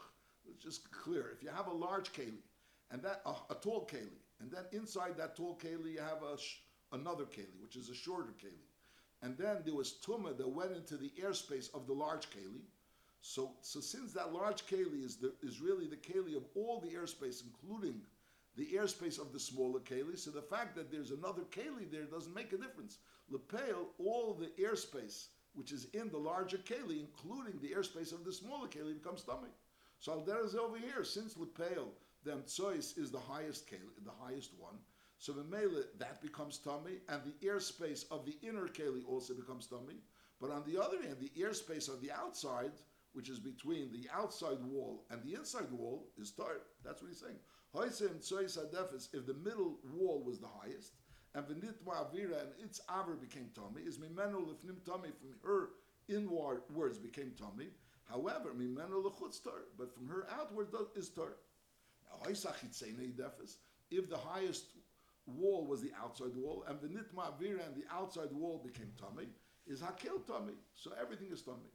[0.49, 1.29] it's just clear.
[1.31, 2.41] If you have a large keli,
[2.91, 6.37] and that a, a tall keli, and then inside that tall keli you have a
[6.37, 8.65] sh- another keli, which is a shorter keli,
[9.21, 12.61] and then there was tuma that went into the airspace of the large keli.
[13.21, 16.95] So, so since that large keli is the, is really the keli of all the
[16.95, 18.01] airspace, including
[18.55, 22.33] the airspace of the smaller keli, so the fact that there's another keli there doesn't
[22.33, 22.97] make a difference.
[23.29, 28.31] Lepel, all the airspace which is in the larger keli, including the airspace of the
[28.31, 29.49] smaller keli, becomes tummy.
[29.99, 31.89] So Alder is over here, since Lepel,
[32.23, 34.75] the Amtsois is the highest keli, the highest one.
[35.17, 40.01] So Memele, that becomes tummy, and the airspace of the inner keli also becomes tummy.
[40.39, 42.71] But on the other hand, the airspace of the outside,
[43.13, 46.61] which is between the outside wall and the inside wall, is tar.
[46.83, 47.39] That's what he's saying.
[47.75, 50.93] If the middle wall was the highest,
[51.35, 55.69] and the nitma avira and its aver became tummy, is mimenu lefnim tummy from her
[56.07, 57.67] inward words became tummy.
[58.05, 61.37] However, mimenu lechutz tar, but from her outward is tar.
[63.91, 64.65] If the highest
[65.25, 69.29] wall was the outside wall, and the nitma avira and the outside wall became tummy,
[69.67, 70.53] is hakil tummy.
[70.75, 71.71] So everything is tummy.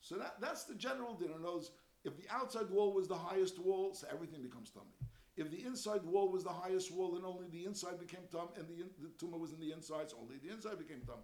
[0.00, 1.72] So that, that's the general dinner knows
[2.04, 4.94] if the outside wall was the highest wall, so everything becomes tummy.
[5.36, 8.66] If the inside wall was the highest wall, and only the inside became tum, and
[8.68, 11.22] the, the tumah was in the inside, so only the inside became tummy.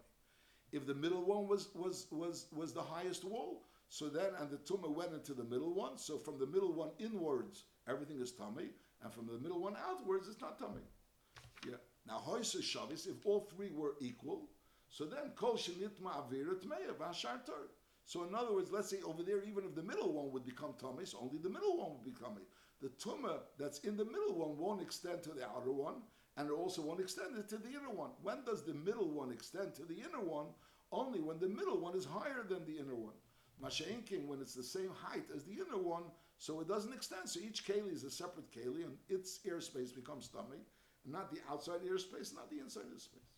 [0.73, 4.59] If the middle one was was was was the highest wall, so then and the
[4.59, 5.99] tumah went into the middle one.
[5.99, 8.71] So from the middle one inwards, everything is tummy,
[9.03, 10.83] and from the middle one outwards, it's not tummy.
[11.67, 11.77] Yeah.
[12.07, 14.49] Now hoisa shavis, if all three were equal,
[14.91, 17.45] so then kol shenitma avira tmeya
[18.05, 20.75] So in other words, let's say over there, even if the middle one would become
[20.81, 22.45] tummy, so only the middle one would become tummy
[22.85, 26.03] the tumah that's in the middle one won't extend to the outer one,
[26.37, 28.11] and it also won't extend it to the inner one.
[28.23, 30.47] When does the middle one extend to the inner one?
[30.93, 33.15] Only when the middle one is higher than the inner one.
[33.63, 36.03] Masha'inkin, when it's the same height as the inner one,
[36.45, 37.27] so it doesn't extend.
[37.27, 40.59] So each keli is a separate keli, and its airspace becomes tummy,
[41.07, 43.33] not the outside airspace, not the inside airspace.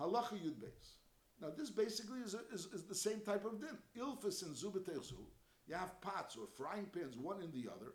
[0.00, 0.96] Halacha yud base.
[1.42, 3.76] Now this basically is, a, is, is, the same type of din.
[3.94, 5.20] Ilfis and zubetechu
[5.66, 7.92] you have pots or frying pans, one in the other,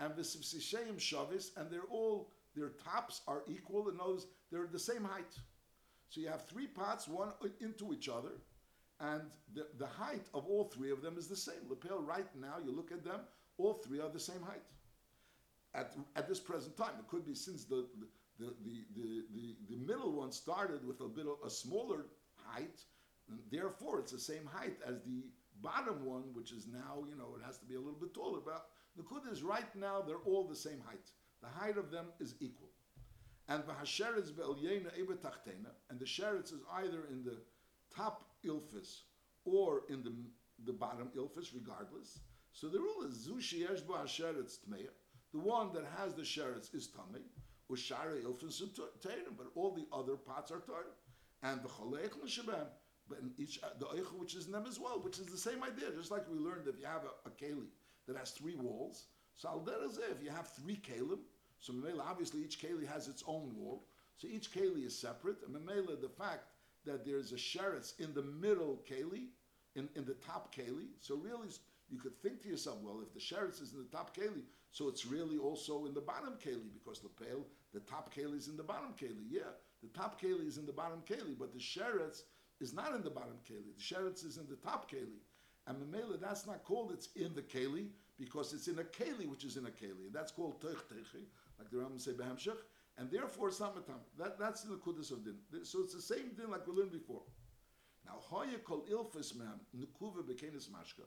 [0.00, 5.04] and v'sivsisheim shavis, and they're all their tops are equal, and those they're the same
[5.04, 5.38] height.
[6.08, 7.28] So you have three pots, one
[7.60, 8.32] into each other,
[9.00, 9.22] and
[9.54, 11.68] the, the height of all three of them is the same.
[11.68, 13.20] Lapel, right now, you look at them,
[13.58, 14.62] all three are the same height.
[15.74, 17.86] At, at this present time, it could be since the
[18.38, 22.06] the, the, the, the, the middle one started with a bit of a smaller
[22.36, 22.80] height,
[23.50, 25.24] therefore it's the same height as the
[25.62, 28.40] bottom one, which is now, you know, it has to be a little bit taller.
[28.44, 31.10] But the kud is right now, they're all the same height.
[31.42, 32.68] The height of them is equal.
[33.48, 33.72] And the
[35.90, 37.38] and the sheretz is either in the
[37.94, 39.02] top ilfis
[39.44, 40.12] or in the,
[40.64, 42.20] the bottom ilfis, regardless.
[42.52, 44.90] So the rule is zushi yesh hasheretz tmeya.
[45.32, 47.22] The one that has the sheretz is tamei.
[47.70, 48.62] Ushara ilfis
[49.36, 50.86] but all the other pots are tar.
[51.42, 52.66] And the chalech l'shabem,
[53.08, 55.36] but in each uh, the eichel which is in them as well, which is the
[55.36, 55.90] same idea.
[55.96, 57.68] Just like we learned, if you have a, a keli
[58.06, 61.18] that has three walls, so al if you have three kelim,
[61.58, 65.36] so obviously each keli has its own wall, so each keli is separate.
[65.46, 66.44] And memela the fact
[66.86, 69.28] that there's a sheretz in the middle keli,
[69.74, 71.48] in, in the top keli, so really
[71.90, 74.88] you could think to yourself, well, if the sheretz is in the top keli, so
[74.88, 78.56] it's really also in the bottom keli because the pale, the top keli is in
[78.56, 79.24] the bottom keli.
[79.28, 82.22] Yeah, the top keli is in the bottom keli, but the sheretz
[82.60, 83.74] is not in the bottom keli.
[83.76, 85.20] The sheretz is in the top keli.
[85.66, 87.88] And Mamela, that's not called it's in the keli
[88.18, 90.06] because it's in a keli which is in a keli.
[90.06, 91.24] And that's called teichi,
[91.58, 92.56] like the Rambam say behemshech.
[92.98, 94.00] And therefore it's not matam.
[94.18, 95.36] That, that's the kudus of din.
[95.64, 97.22] So it's the same din like we learned before.
[98.06, 101.04] Now, hoya kol ilfis mem nukuva bekenis mashka.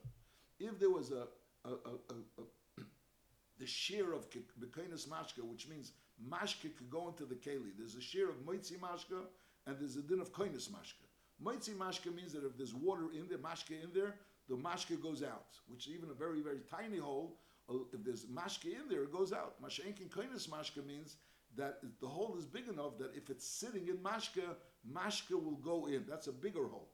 [0.59, 1.27] If there was a,
[1.65, 2.81] a, a, a,
[3.59, 5.93] the shear of bekenis mashka, which means
[6.27, 7.71] mashka could go into the keli.
[7.77, 9.21] There's a share of moitzi mashka
[9.65, 11.05] and there's a din of koinis mashka.
[11.43, 14.15] Moitzi mashka means that if there's water in there, mashka in there,
[14.49, 17.37] the mashka goes out, which is even a very, very tiny hole.
[17.69, 19.61] Uh, if there's mashka in there, it goes out.
[19.63, 21.17] Mashenkin koinis mashka means
[21.57, 24.55] that the hole is big enough that if it's sitting in mashka,
[24.91, 26.05] mashka will go in.
[26.07, 26.89] That's a bigger hole.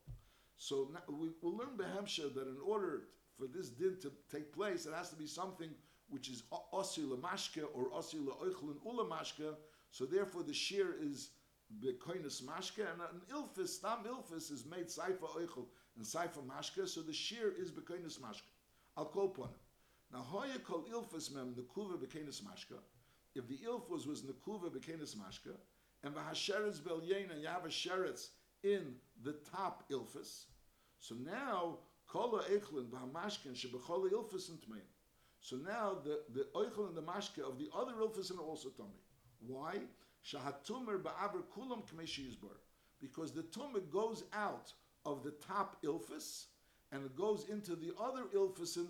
[0.58, 3.04] So now we, we'll learn behemsha that in order
[3.38, 5.70] for this din to take place, it has to be something
[6.10, 6.44] which is
[6.74, 9.54] osi lemashke or osi leoichlin ulamashke.
[9.92, 11.32] So therefore, the shear is
[11.84, 15.66] bekoinus mashke, and an ilfis, stam ilfis, is made saifa oichel
[15.98, 16.88] and saifa mashke.
[16.88, 18.50] So the shear is bekoinus mashke.
[18.98, 19.60] I'll call upon him.
[20.14, 22.78] Now, hoya kol ilfis mem nekuva bekoinus mashke.
[23.36, 25.56] If the ilfus was nekuva bekoinus mashke,
[26.04, 28.30] and v'hasheretz belyein, and you have a sheretz
[28.64, 30.46] in the top ilfis,
[31.00, 34.88] so now kola eichlin v'hamashkin shebechola ilfis and tmein.
[35.42, 39.02] So now the, the oichel and the mashke of the other ilfis are also tummy.
[39.46, 39.76] Why?
[40.26, 42.58] Shahatumer ba'aver kulam kmeshi yizbar.
[43.02, 44.74] Because the tumah goes out
[45.06, 46.46] of the top ilfis
[46.92, 48.88] and it goes into the other ilfisin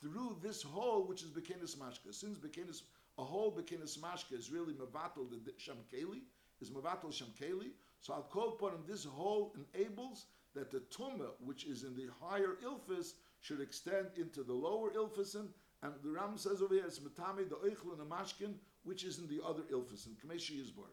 [0.00, 2.14] through this hole which is bekenis mashka.
[2.14, 2.82] Since bekenis,
[3.18, 6.22] a whole bekenis mashka is really mevatel the shamkeli,
[6.60, 7.70] is mevatel shamkeli.
[8.00, 12.08] So I'll call upon him, this whole enables that the tumah which is in the
[12.20, 15.48] higher ilfis should extend into the lower ilfisin
[15.82, 19.18] and the Ram says over here, it's Matami, the Oichel and the Mashkin, which is
[19.18, 20.90] in the other Ilfis, in Kameshi Yizbar.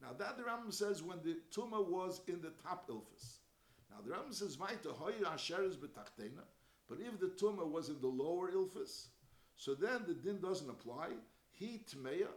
[0.00, 3.38] Now that the Ram says when the Tuma was in the top Ilfis.
[3.90, 6.44] Now the Ram says, Vaita Hoya Asher is betachtena,
[6.88, 9.06] but if the Tuma was in the lower Ilfis,
[9.56, 11.08] so then the din doesn't apply.
[11.54, 12.28] He Tmeya,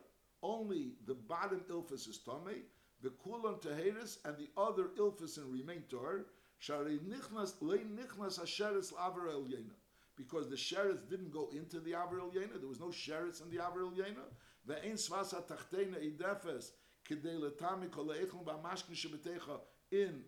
[0.41, 2.61] only the bottom Ilfis is Tomei,
[3.01, 6.25] the Kulan Teheris, and the other Ilfis remain Tor,
[6.59, 9.73] Shari Nichnas, Le Nichnas Asheris Lavar El Yena
[10.17, 12.59] because the sheretz didn't go into the Avril Yena.
[12.59, 14.25] There was no sheretz in the Avril Yena.
[14.67, 16.71] Ve'ein svasa tachtena idefes
[17.09, 17.21] in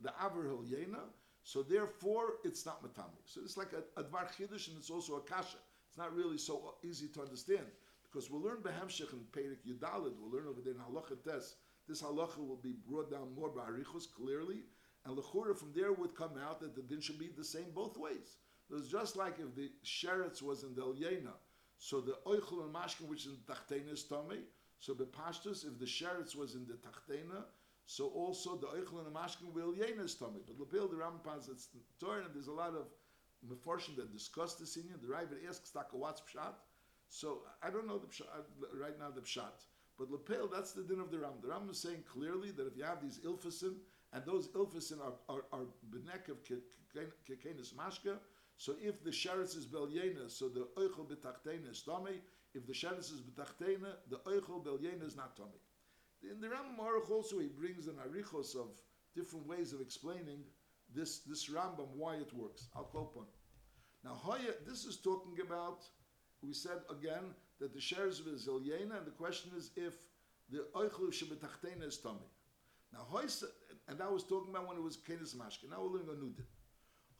[0.02, 1.00] the Avril Yena.
[1.44, 3.22] So therefore, it's not matami.
[3.26, 5.58] So it's like a, a dvar chiddush and it's also a kasha.
[5.88, 7.66] It's not really so easy to understand
[8.12, 10.14] because we'll learn behemshech in Perik Yudalid.
[10.20, 11.56] We'll learn over there in halacha tes.
[11.88, 14.64] This halacha will be brought down more by arichos clearly,
[15.06, 17.98] and lechura from there would come out that the din should be the same both
[17.98, 18.38] ways.
[18.72, 21.34] It's just like if the sheretz was in the Elyena,
[21.78, 24.42] so the oichel and mashkin, which is in the is tummy.
[24.80, 27.44] So the pashtus, if the sheretz was in the tachtena,
[27.86, 30.42] so also the oichel and mashkin will Elyena is tummy.
[30.46, 32.88] But Lepil, the Rampas, it's Torah, and there's a lot of
[33.48, 36.54] meforshim that discuss this in The Ravid asks Taka what's pshat.
[37.10, 39.66] So I don't know the pshat, uh, right now the pshat.
[39.98, 41.34] But Lepil, that's the din of the Ram.
[41.42, 43.76] The Ram is saying clearly that if you have these ilfasim,
[44.14, 48.18] and those ilfasim are, are, are benek of kekenis mashka,
[48.56, 52.22] so if the sheretz is belyena, so the oichel betachtena is tummy.
[52.54, 55.60] If the sheretz is betachtena, the oichel belyena is not tummy.
[56.22, 58.80] In the Rambam Aruch also he brings an arichos of
[59.16, 60.44] different ways of explaining
[60.94, 62.68] this this Rambam why it works.
[62.76, 63.26] I'll quote upon.
[64.04, 65.84] Now Hoya, this is talking about.
[66.42, 69.94] We said again that the sheretz is belyena, and the question is if
[70.50, 72.20] the oichel shebetachtena is tummy.
[72.94, 73.28] Now Hoya,
[73.88, 75.70] and that was talking about when it was kenis mashke.
[75.70, 76.46] Now we're learning a new din.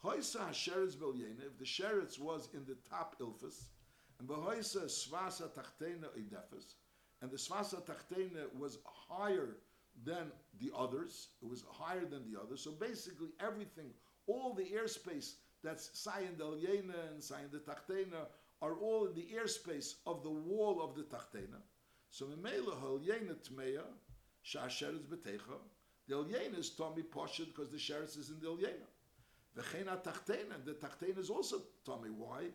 [0.04, 3.66] Hoisa Hasheretz Belyena, if the Sheretz was in the top Ilfis,
[4.20, 6.76] and Behoisa Svasa Tachtena Idefis,
[7.22, 9.58] and the Svasa Tachtena was higher
[10.06, 13.90] than the others, it was higher than the others, so basically everything,
[14.28, 18.28] all the airspace that's Sayin Delyena and Sayin the Tachtena
[18.62, 21.62] are all in the airspace of the wall of the Tachtena.
[22.12, 23.36] So Halyena
[26.08, 28.88] the Elyena is Tommy Poshet because the Sheretz is in the Elyena.
[29.58, 32.10] V'chena tachtena, the tachtena is also tummy.
[32.10, 32.46] Why?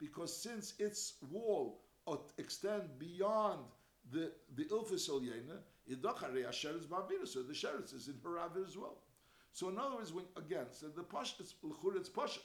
[0.00, 1.80] Because since its wall
[2.38, 3.60] extend beyond
[4.10, 5.58] the the ilfis olyena,
[5.90, 8.98] idachare asheretz ba'avira, so the sheretz is in her avir as well.
[9.52, 12.40] So in other words, when again, so the posh it's l'chur it's poshet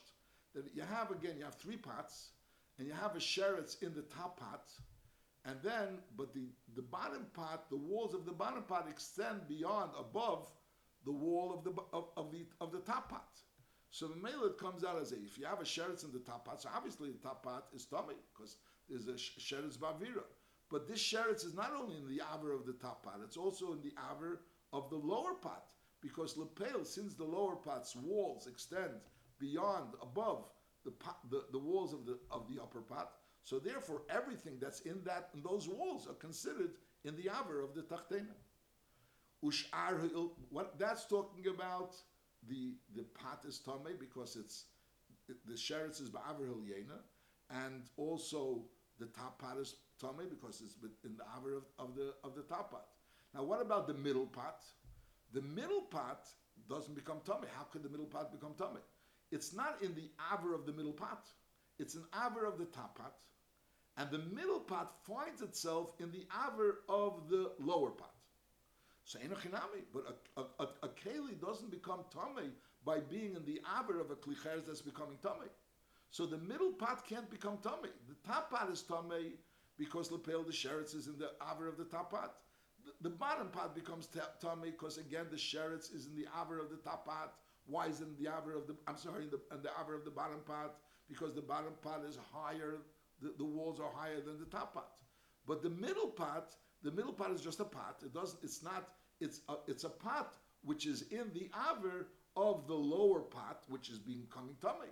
[0.62, 2.32] that you have again you have three pots
[2.78, 4.72] and you have a sheretz in the top pot,
[5.46, 9.92] and then but the the bottom pot, the walls of the bottom pot extend beyond
[10.00, 10.52] above
[11.06, 13.40] the wall of the of, of the of the top pot.
[13.92, 16.20] So the male it comes out as a if you have a sheretz in the
[16.20, 18.58] top pot, so obviously the top pot is tummy because
[18.90, 20.24] there's a sheretz bavira.
[20.70, 23.74] But this sheretz is not only in the aver of the top pot; it's also
[23.74, 24.42] in the aver
[24.72, 25.66] of the lower pot
[26.02, 29.02] because lepel, since the lower pot's walls extend
[29.40, 30.46] beyond above
[30.86, 33.12] the, pot, the the walls of the of the upper pot,
[33.44, 36.72] so therefore everything that's in that in those walls are considered
[37.04, 38.36] in the aver of the tachtena.
[39.44, 40.10] Ushar
[40.50, 41.96] what that's talking about
[42.48, 44.66] the the pot is tame because it's
[45.28, 47.00] the sheretz is ba'aver hilyena,
[47.50, 48.64] and also
[49.00, 52.44] the top pot is tame because it's in the aver of, of the of the
[52.44, 52.86] top pot.
[53.34, 54.64] Now, what about the middle pot?
[55.34, 56.28] The middle pot
[56.68, 57.48] doesn't become tummy.
[57.56, 58.82] How could the middle pot become tummy?
[59.32, 61.28] It's not in the aver of the middle pot.
[61.78, 63.16] It's an aver of the top pot,
[63.98, 68.14] and the middle pot finds itself in the aver of the lower pot.
[69.06, 72.50] So enochinami, but a, a, a, a keli doesn't become tummy
[72.86, 75.48] by being in the aver of a klicheres that's becoming tummy.
[76.12, 77.90] So the middle pot can't become tummy.
[78.08, 79.34] The top pot is tummy
[79.78, 82.36] because lepel the sheretz is in the aver of the top pot.
[82.86, 84.08] The, the bottom pot becomes
[84.42, 87.36] tummy because again the sheretz is in the aver of the top pot.
[87.70, 88.76] Why is it in the aver of the?
[88.88, 90.76] I'm sorry, the, in the aver of the bottom pot
[91.08, 92.78] because the bottom pot is higher.
[93.22, 94.92] The, the walls are higher than the top pot.
[95.46, 98.02] But the middle pot, the middle pot is just a pot.
[98.04, 98.40] It doesn't.
[98.44, 98.90] It's not.
[99.20, 103.90] It's a, it's a pot which is in the aver of the lower pot, which
[103.90, 104.92] is becoming tummy.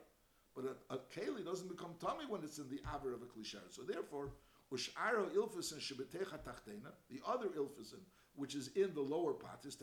[0.56, 3.62] But a, a keli doesn't become tummy when it's in the aver of a klisher.
[3.70, 4.32] So therefore,
[4.74, 8.02] usharo ilfisen shebetecha tachtena, the other ilfisen,
[8.36, 9.76] which is in the lower pot, is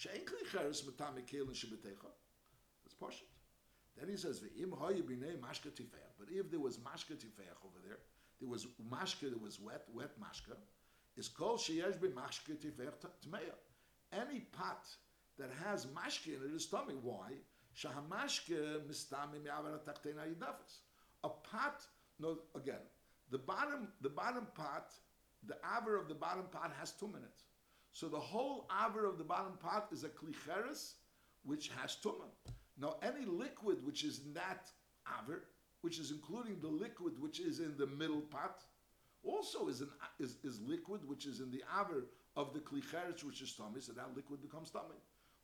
[0.00, 0.12] tehirim.
[0.16, 2.10] She'en klicheres metame kelin shebetecha.
[2.84, 3.26] That's partial.
[3.98, 7.78] Then he says, "V'im hoye b'nei mashka tifeach." But if there was mashka tifeach over
[7.84, 7.98] there,
[8.40, 10.56] there was mashka that was wet, wet mashka.
[11.16, 12.94] Is called sheyesh b'mashka tifeach
[13.26, 13.54] tmeya.
[14.12, 14.88] Any pot
[15.38, 16.94] that has mashka in it is tummy.
[16.94, 17.32] Why?
[17.76, 20.80] Shahamashke mistami mi'avara tachtena yidafas.
[21.22, 21.86] A pot,
[22.18, 22.80] no, again,
[23.30, 24.92] the bottom, the bottom pot,
[25.46, 27.44] the aver of the bottom pot has two minutes.
[27.92, 30.94] So the whole aver of the bottom pot is a klicheres,
[31.44, 32.30] which has tumah.
[32.78, 34.70] Now, any liquid which is in that
[35.20, 35.44] aver,
[35.82, 38.64] which is including the liquid which is in the middle pot,
[39.22, 39.88] also is, an,
[40.18, 43.92] is, is liquid which is in the aver of the klicheres, which is tummy, so
[43.92, 44.96] that liquid becomes tummy.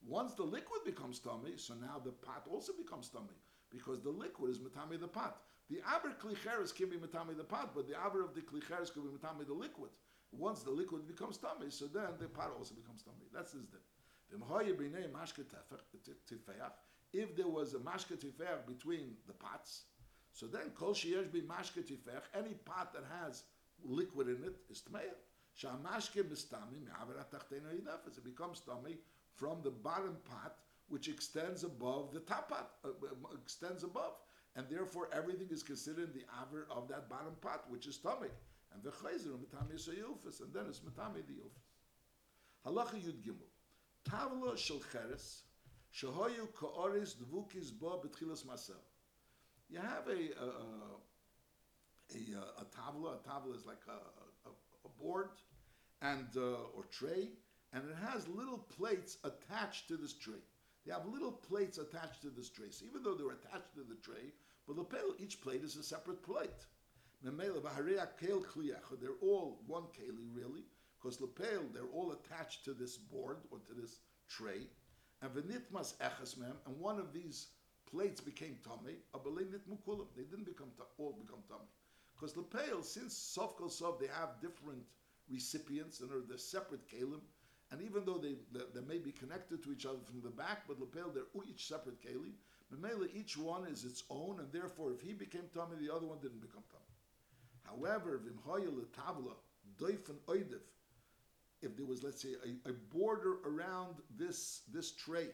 [0.06, 3.36] Once the liquid becomes tummy, so now the pot also becomes tummy
[3.70, 5.42] because the liquid is matami the pot.
[5.68, 9.02] The aver klicheres can be matami the pot, but the aver of the klicheres can
[9.02, 9.90] be matami the liquid.
[10.32, 13.26] Once the liquid becomes tummy, so then the pot also becomes tummy.
[13.32, 13.62] That's his.
[17.12, 19.84] If there was a mashke tifech between the pots,
[20.32, 23.44] so then kol sheyesh be mashke tifech, any pot that has
[23.84, 25.14] liquid in it is tmeya.
[25.58, 28.18] Shamashke mistami yidafes.
[28.18, 28.98] It becomes tummy
[29.34, 30.56] from the bottom pot,
[30.88, 34.14] which extends above the top pot, uh, uh extends above.
[34.54, 38.28] And therefore, everything is considered the aver of that bottom pot, which is tummy.
[38.76, 41.70] And the chayzer matami yilfus, and then it's matami the yilfus.
[42.66, 43.48] Halacha yud gimel.
[44.04, 45.42] Tavla shel cheres,
[45.94, 48.74] shehoyu ka'oris dvukis bo betchilas masel.
[49.70, 50.46] You have a, a,
[52.14, 54.52] a, a, tavla, a tavla is like a, a,
[54.84, 55.30] a board,
[56.02, 57.30] and uh, or tray,
[57.72, 60.44] and it has little plates attached to this tray.
[60.84, 62.66] They have little plates attached to this tray.
[62.70, 64.32] So even though they're attached to the tray,
[64.66, 66.66] but lapel, each plate is a separate plate.
[67.22, 67.32] They're
[69.22, 70.64] all one keli really,
[70.98, 74.68] because lapel, they're all attached to this board or to this tray.
[75.22, 77.48] And v'nitmas eches mem, and one of these
[77.90, 81.68] plates became tummy, they didn't become all become tummy.
[82.14, 84.82] Because lapel, since sof kol sof, they have different
[85.30, 87.20] recipients and are the separate kalim,
[87.70, 90.66] and even though they, they, they, may be connected to each other from the back,
[90.68, 92.32] but lapel, they're each separate keli.
[92.72, 96.18] Memela, each one is its own, and therefore, if he became tummy, the other one
[96.20, 96.85] didn't become tummy.
[97.66, 98.20] However,
[100.28, 100.60] oidev,
[101.62, 105.28] if there was, let's say, a, a, border around this this tray,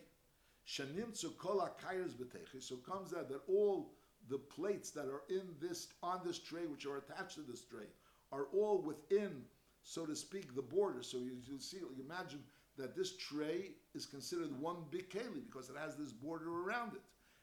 [0.66, 3.93] shanim kol akayres beteche, so comes out that all
[4.28, 7.87] the plates that are in this on this tray, which are attached to this tray,
[8.30, 9.45] are all within
[9.85, 11.03] so to speak, the border.
[11.03, 12.41] So you, you see, you imagine
[12.78, 17.03] that this tray is considered one big keli because it has this border around it.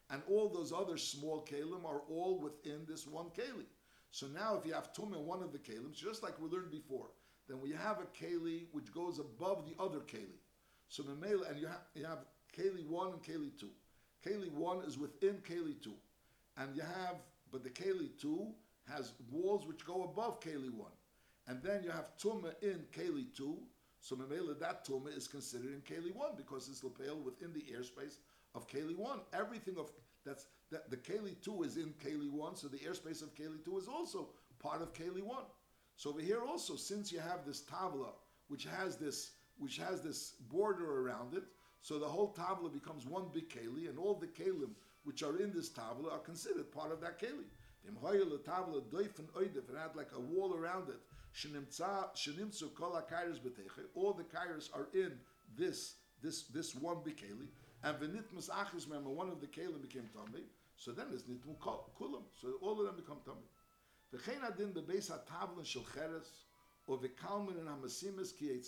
[0.09, 3.65] And all those other small kalim are all within this one keli.
[4.11, 6.71] So now if you have tum in one of the kalim, just like we learned
[6.71, 7.07] before,
[7.47, 10.39] then we have a keli which goes above the other keli.
[10.87, 12.19] So memela, and you have, you have
[12.57, 13.67] keli 1 and keli 2.
[14.25, 15.91] Keli 1 is within keli 2.
[16.57, 17.15] And you have,
[17.51, 18.47] but the keli 2
[18.89, 20.89] has walls which go above keli 1
[21.49, 23.57] and then you have tuma in keli two.
[24.01, 28.17] So memela that tuma is considered in keli one because it's lapel within the airspace
[28.55, 29.19] of keli one.
[29.33, 29.91] Everything of
[30.25, 33.77] that's that the keli two is in keli one, so the airspace of keli two
[33.77, 35.45] is also part of keli one.
[35.95, 38.13] So over here also, since you have this tavla
[38.47, 41.43] which has this which has this border around it,
[41.81, 45.51] so the whole tavla becomes one big keli, and all the kelim which are in
[45.53, 47.45] this tavla are considered part of that keli.
[47.85, 47.93] It
[49.75, 50.99] had like a wall around it.
[53.95, 55.19] All the kairos are in
[55.57, 57.47] this this this one bikeli,
[57.83, 57.95] and.
[58.01, 60.43] One of the kelim became tummy.
[60.79, 62.23] So then it's nitmu kulam.
[62.41, 63.47] So all of them become tummy.
[64.13, 66.45] V'chein adin bebeis hatavlin shel cheres
[66.87, 68.61] or v'kalmin and hamasimis ki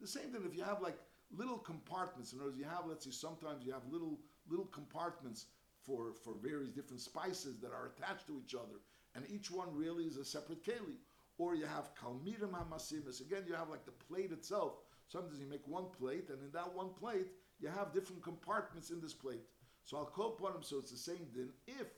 [0.00, 0.98] The same thing if you have like
[1.30, 2.32] little compartments.
[2.32, 5.46] In other words, you have let's say sometimes you have little little compartments
[5.84, 8.80] for for various different spices that are attached to each other,
[9.14, 10.96] and each one really is a separate keli
[11.38, 13.20] or you have kalmirim hamasimis.
[13.20, 14.74] Again, you have like the plate itself.
[15.08, 17.26] Sometimes you make one plate, and in that one plate,
[17.60, 19.42] you have different compartments in this plate.
[19.84, 21.50] So I'll call upon him, so it's the same din.
[21.66, 21.88] If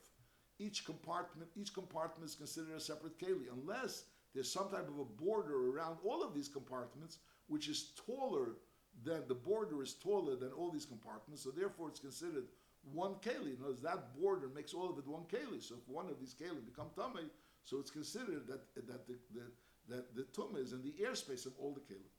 [0.58, 4.04] each compartment, each compartment is considered a separate keli, unless
[4.34, 8.56] there's some type of a border around all of these compartments, which is taller
[9.02, 12.44] than the border is taller than all these compartments, so therefore it's considered
[12.92, 13.56] one keli.
[13.56, 15.62] In that border makes all of it one keli.
[15.62, 17.28] So if one of these keli become tamei,
[17.64, 19.42] so it's considered that that the, the
[19.88, 22.10] that the tumah is in the airspace of all the keli.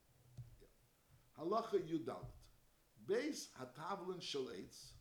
[0.60, 1.44] Yeah.
[1.44, 2.26] Halacha yudalit.
[3.06, 4.92] Base hatavlin eitz.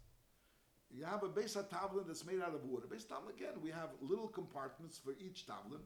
[0.92, 2.88] You have a base hatavlin that's made out of water.
[2.88, 5.82] Base tavlin again, we have little compartments for each tavlin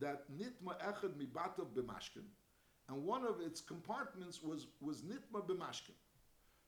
[0.00, 2.24] that nitma echad mibatav b'mashkin,
[2.88, 5.96] and one of its compartments was was nitma b'mashkin.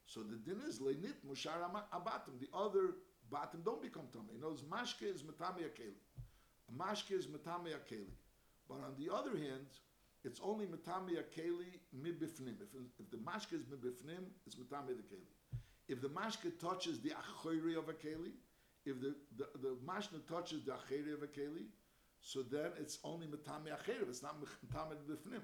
[0.06, 1.58] So the din is le nitmu shar
[1.92, 2.38] abatim.
[2.40, 2.94] The other
[3.30, 4.34] batim don't become tummy.
[4.34, 6.00] You know, mashke is metame akeli.
[6.76, 8.14] Mashke is metame akeli.
[8.68, 9.66] But on the other hand,
[10.24, 12.56] it's only metame akeli mibifnim.
[12.60, 15.36] If, if the mashke is mibifnim, it's metame the keli.
[15.89, 18.32] If the mashke touches the achori of a keli,
[18.84, 21.66] if the, the, the mashke touches the acheri of a keli,
[22.20, 24.09] so then it's only metame acheri.
[24.09, 25.43] It's not metame bifnim.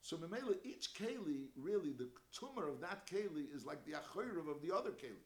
[0.00, 4.62] So Memela, each keli, really, the tumor of that keli is like the achayrav of
[4.62, 5.24] the other keli.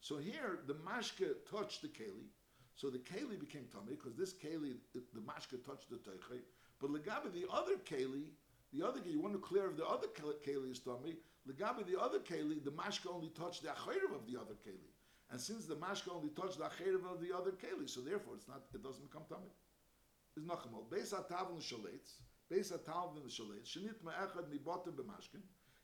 [0.00, 2.26] So here, the mashke touched the keli,
[2.74, 6.40] so the keli became tummy because this keli, the mashke touched the teiche.
[6.80, 8.24] But legabe the other keli,
[8.72, 11.16] the other you want to clear if the other keli is tummy.
[11.48, 14.90] Legabe the other keli, the mashke only touched the achayrav of the other keli.
[15.30, 18.48] And since the mashke only touched the achayrav of the other keli, so therefore it's
[18.48, 19.52] not, it doesn't become tummy.
[20.36, 20.88] It's nachamol.
[20.90, 22.20] Beis atavon shaletz.
[22.50, 25.40] Beis Atal v'm Shalet, Shenit Ma'echad Mibotim b'mashkin,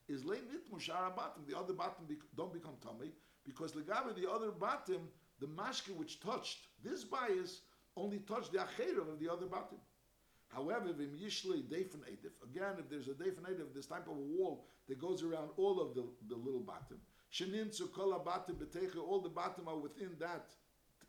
[0.08, 1.44] is lay nit mushara bottom.
[1.46, 1.74] The other
[2.08, 3.12] be, don't become tummy
[3.44, 7.60] because legabe the other bottom, the mashke which touched this bias
[7.96, 9.78] only touched the acherav of the other bottom.
[10.56, 12.32] However, v'im yishlei defen edif.
[12.42, 15.78] Again, if there's a defen edif, this type of a wall that goes around all
[15.82, 16.98] of the, the little bottom.
[17.30, 18.96] Shenin tzukol bottom beteche.
[18.96, 20.48] All the bottom are within that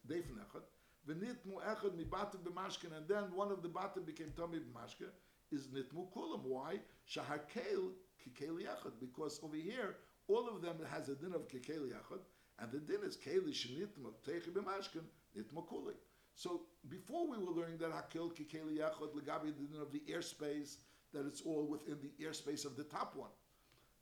[0.06, 0.66] defen echad.
[1.08, 5.12] V'nit mu echad mi bottom b'mashkin, and then one of the bottom became tummy b'mashkin
[5.54, 6.44] is nitmu kulam.
[6.44, 6.82] Why?
[7.10, 9.00] Shahakel kikeli yachad.
[9.00, 9.96] Because over here,
[10.28, 12.20] all of them has a din of kikeli yachad,
[12.60, 15.06] and the din is keli shenitmu teichi b'mashkin
[15.38, 15.94] nitmu kuli.
[16.38, 20.78] So before we were learning that hakel kikeli yachad legabi didn't of the airspace,
[21.12, 23.32] that it's all within the airspace of the top one.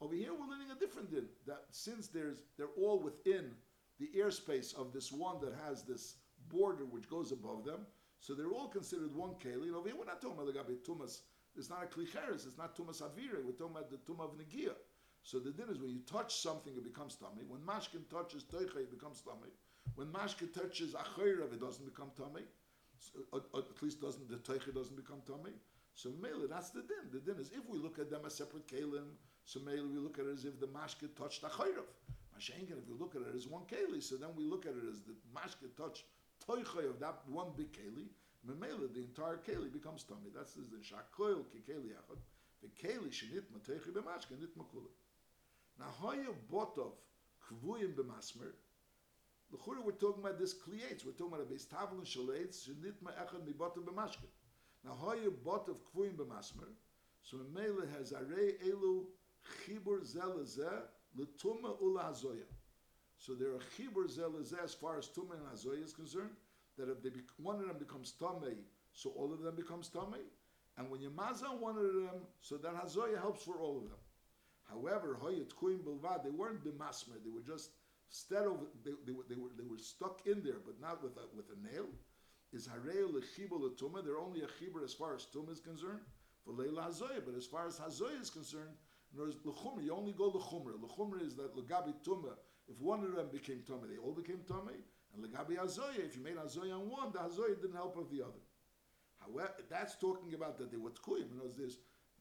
[0.01, 3.51] Over here, we're learning a different din that since there's they're all within
[4.01, 6.15] the airspace of this one that has this
[6.49, 7.87] border which goes above them,
[8.19, 9.67] so they're all considered one keli.
[9.67, 11.21] And over here, we're not talking about legabi tumas
[11.55, 14.75] it's not a klicheres, it's not tumas avira, we're talking about the tum of negia.
[15.23, 17.43] So the din is when you touch something, it becomes tummy.
[17.47, 19.53] When mashkin touches toicha, it becomes tummy.
[19.93, 22.41] When mashkin touches achayrav, it doesn't become tummy.
[22.99, 25.53] So, or, or at least doesn't the toicha doesn't become tummy.
[25.93, 27.11] So mele, that's the din.
[27.13, 29.15] The din is if we look at them as separate kalim,
[29.45, 31.87] so mele we look at it as if the mashkin touched achayrav.
[32.35, 34.83] Mashenkin, if we look at it as one keli, so then we look at it
[34.89, 36.03] as the mashkin touched
[36.45, 38.07] toicha of that one big keli.
[38.45, 40.29] Memela, the entire keli becomes tummy.
[40.35, 42.19] That's the shakoil kekeli achad.
[42.61, 44.91] The keli shenit matechi b'mashke nit makula.
[45.79, 46.91] Now, hoya botov
[47.47, 48.51] kvuyim b'masmer.
[49.51, 51.05] L'chura, we're talking about this klietz.
[51.05, 54.29] We're talking about a base tavel and shaletz shenit ma'echad mibotov b'mashke.
[54.83, 56.69] Now, hoya botov kvuyim b'masmer.
[57.21, 59.05] So, Mele has arei elu
[59.65, 60.81] chibur zelazeh
[61.15, 62.45] l'tuma ula hazoya.
[63.17, 66.31] So there are chibur zelazeh as far as tuma and hazoya is concerned
[66.77, 68.57] that if they be, one of them becomes tamei,
[68.93, 70.25] so all of them becomes tamei,
[70.77, 73.99] and when you maza one of them, so that hazoya helps for all of them.
[74.69, 77.69] However, hoyet kuim bilvad, they weren't bimasmer, they were just
[78.09, 81.17] instead of they, they, were, they were they were stuck in there, but not with
[81.17, 81.87] a with a nail.
[82.53, 84.03] Is hareo lechibul tuma?
[84.03, 85.99] They're only a chibur as far as tum is concerned
[86.45, 88.75] for leila hazoya, but as far as hazoya is concerned,
[89.13, 89.31] in other
[89.81, 90.73] you only go lechumra.
[90.79, 92.35] Lechumra is that legabi tuma.
[92.67, 94.79] If one of them became tummy, they all became tummy.
[95.13, 98.21] And legabi hazoya, if you made hazoya on one, the hazoya didn't help of the
[98.21, 98.43] other.
[99.19, 101.31] However, that's talking about that they were tkuyim.
[101.31, 101.77] In other words,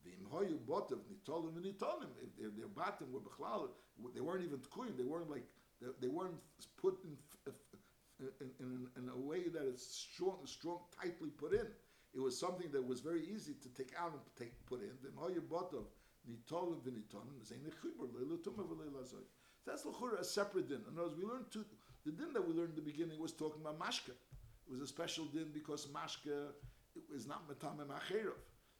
[0.06, 2.10] v'imhoyu botav nitolim v'nitolim.
[2.22, 3.68] If their, their batim were bechlal,
[4.14, 4.96] they weren't even tkuyim.
[4.96, 5.44] They weren't like
[6.00, 6.34] they, weren't
[6.80, 7.16] put in,
[8.40, 11.66] in, in, in, a way that it's strong, strong, tightly put in.
[12.14, 14.90] It was something that was very easy to take out and take put in.
[19.66, 20.80] That's l'chura a separate din.
[20.90, 21.64] In other words, we learned two.
[22.04, 24.10] The din that we learned in the beginning was talking about mashka.
[24.10, 26.52] It was a special din because mashka
[27.14, 28.38] is not metamem acherov.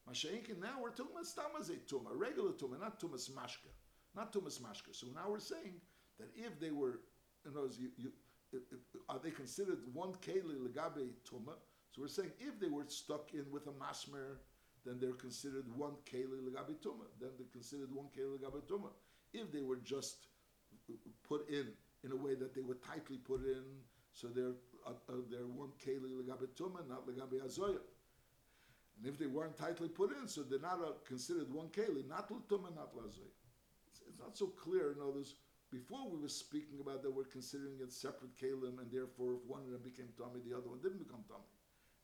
[0.09, 3.71] Masha'inkin, now we're talking about stamazet tuma, regular tuma, not tumas mashka,
[4.15, 4.93] not tumas mashka.
[4.93, 5.81] So now we're saying
[6.19, 7.01] that if they were,
[7.79, 8.13] you, you,
[9.09, 11.55] are they considered one keli legabe tuma?
[11.91, 14.39] So we're saying if they were stuck in with a masmer,
[14.85, 17.07] then they're considered one keli legabi tuma.
[17.21, 18.91] Then they're considered one keli legabi tuma.
[19.33, 20.27] If they were just
[21.27, 21.69] put in
[22.05, 23.65] in a way that they were tightly put in,
[24.13, 24.55] so they're
[24.87, 27.81] uh, uh, they're one keli legabi tuma, not legabi azoya.
[28.99, 32.31] And if they weren't tightly put in, so they're not uh, considered one keli, not
[32.31, 33.33] l'tuma, not l'azoya.
[33.89, 34.93] It's, it's not so clear.
[34.93, 35.35] In others,
[35.75, 39.67] before we were speaking about that we're considering it separate kalim, and therefore if one
[39.67, 41.51] of them became tummy, the other one didn't become tummy.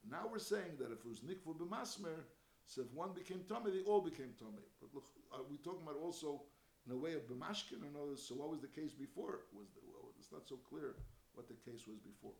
[0.03, 2.27] Now we're saying that if it was nikvu b'masmer,
[2.66, 4.66] so if one became tummy, they all became tummy.
[4.83, 6.43] But look, are we talking about also
[6.83, 8.27] in a way of b'mashkin and others?
[8.27, 9.47] So what was the case before?
[9.55, 10.99] Was the, well, it's not so clear
[11.39, 12.35] what the case was before.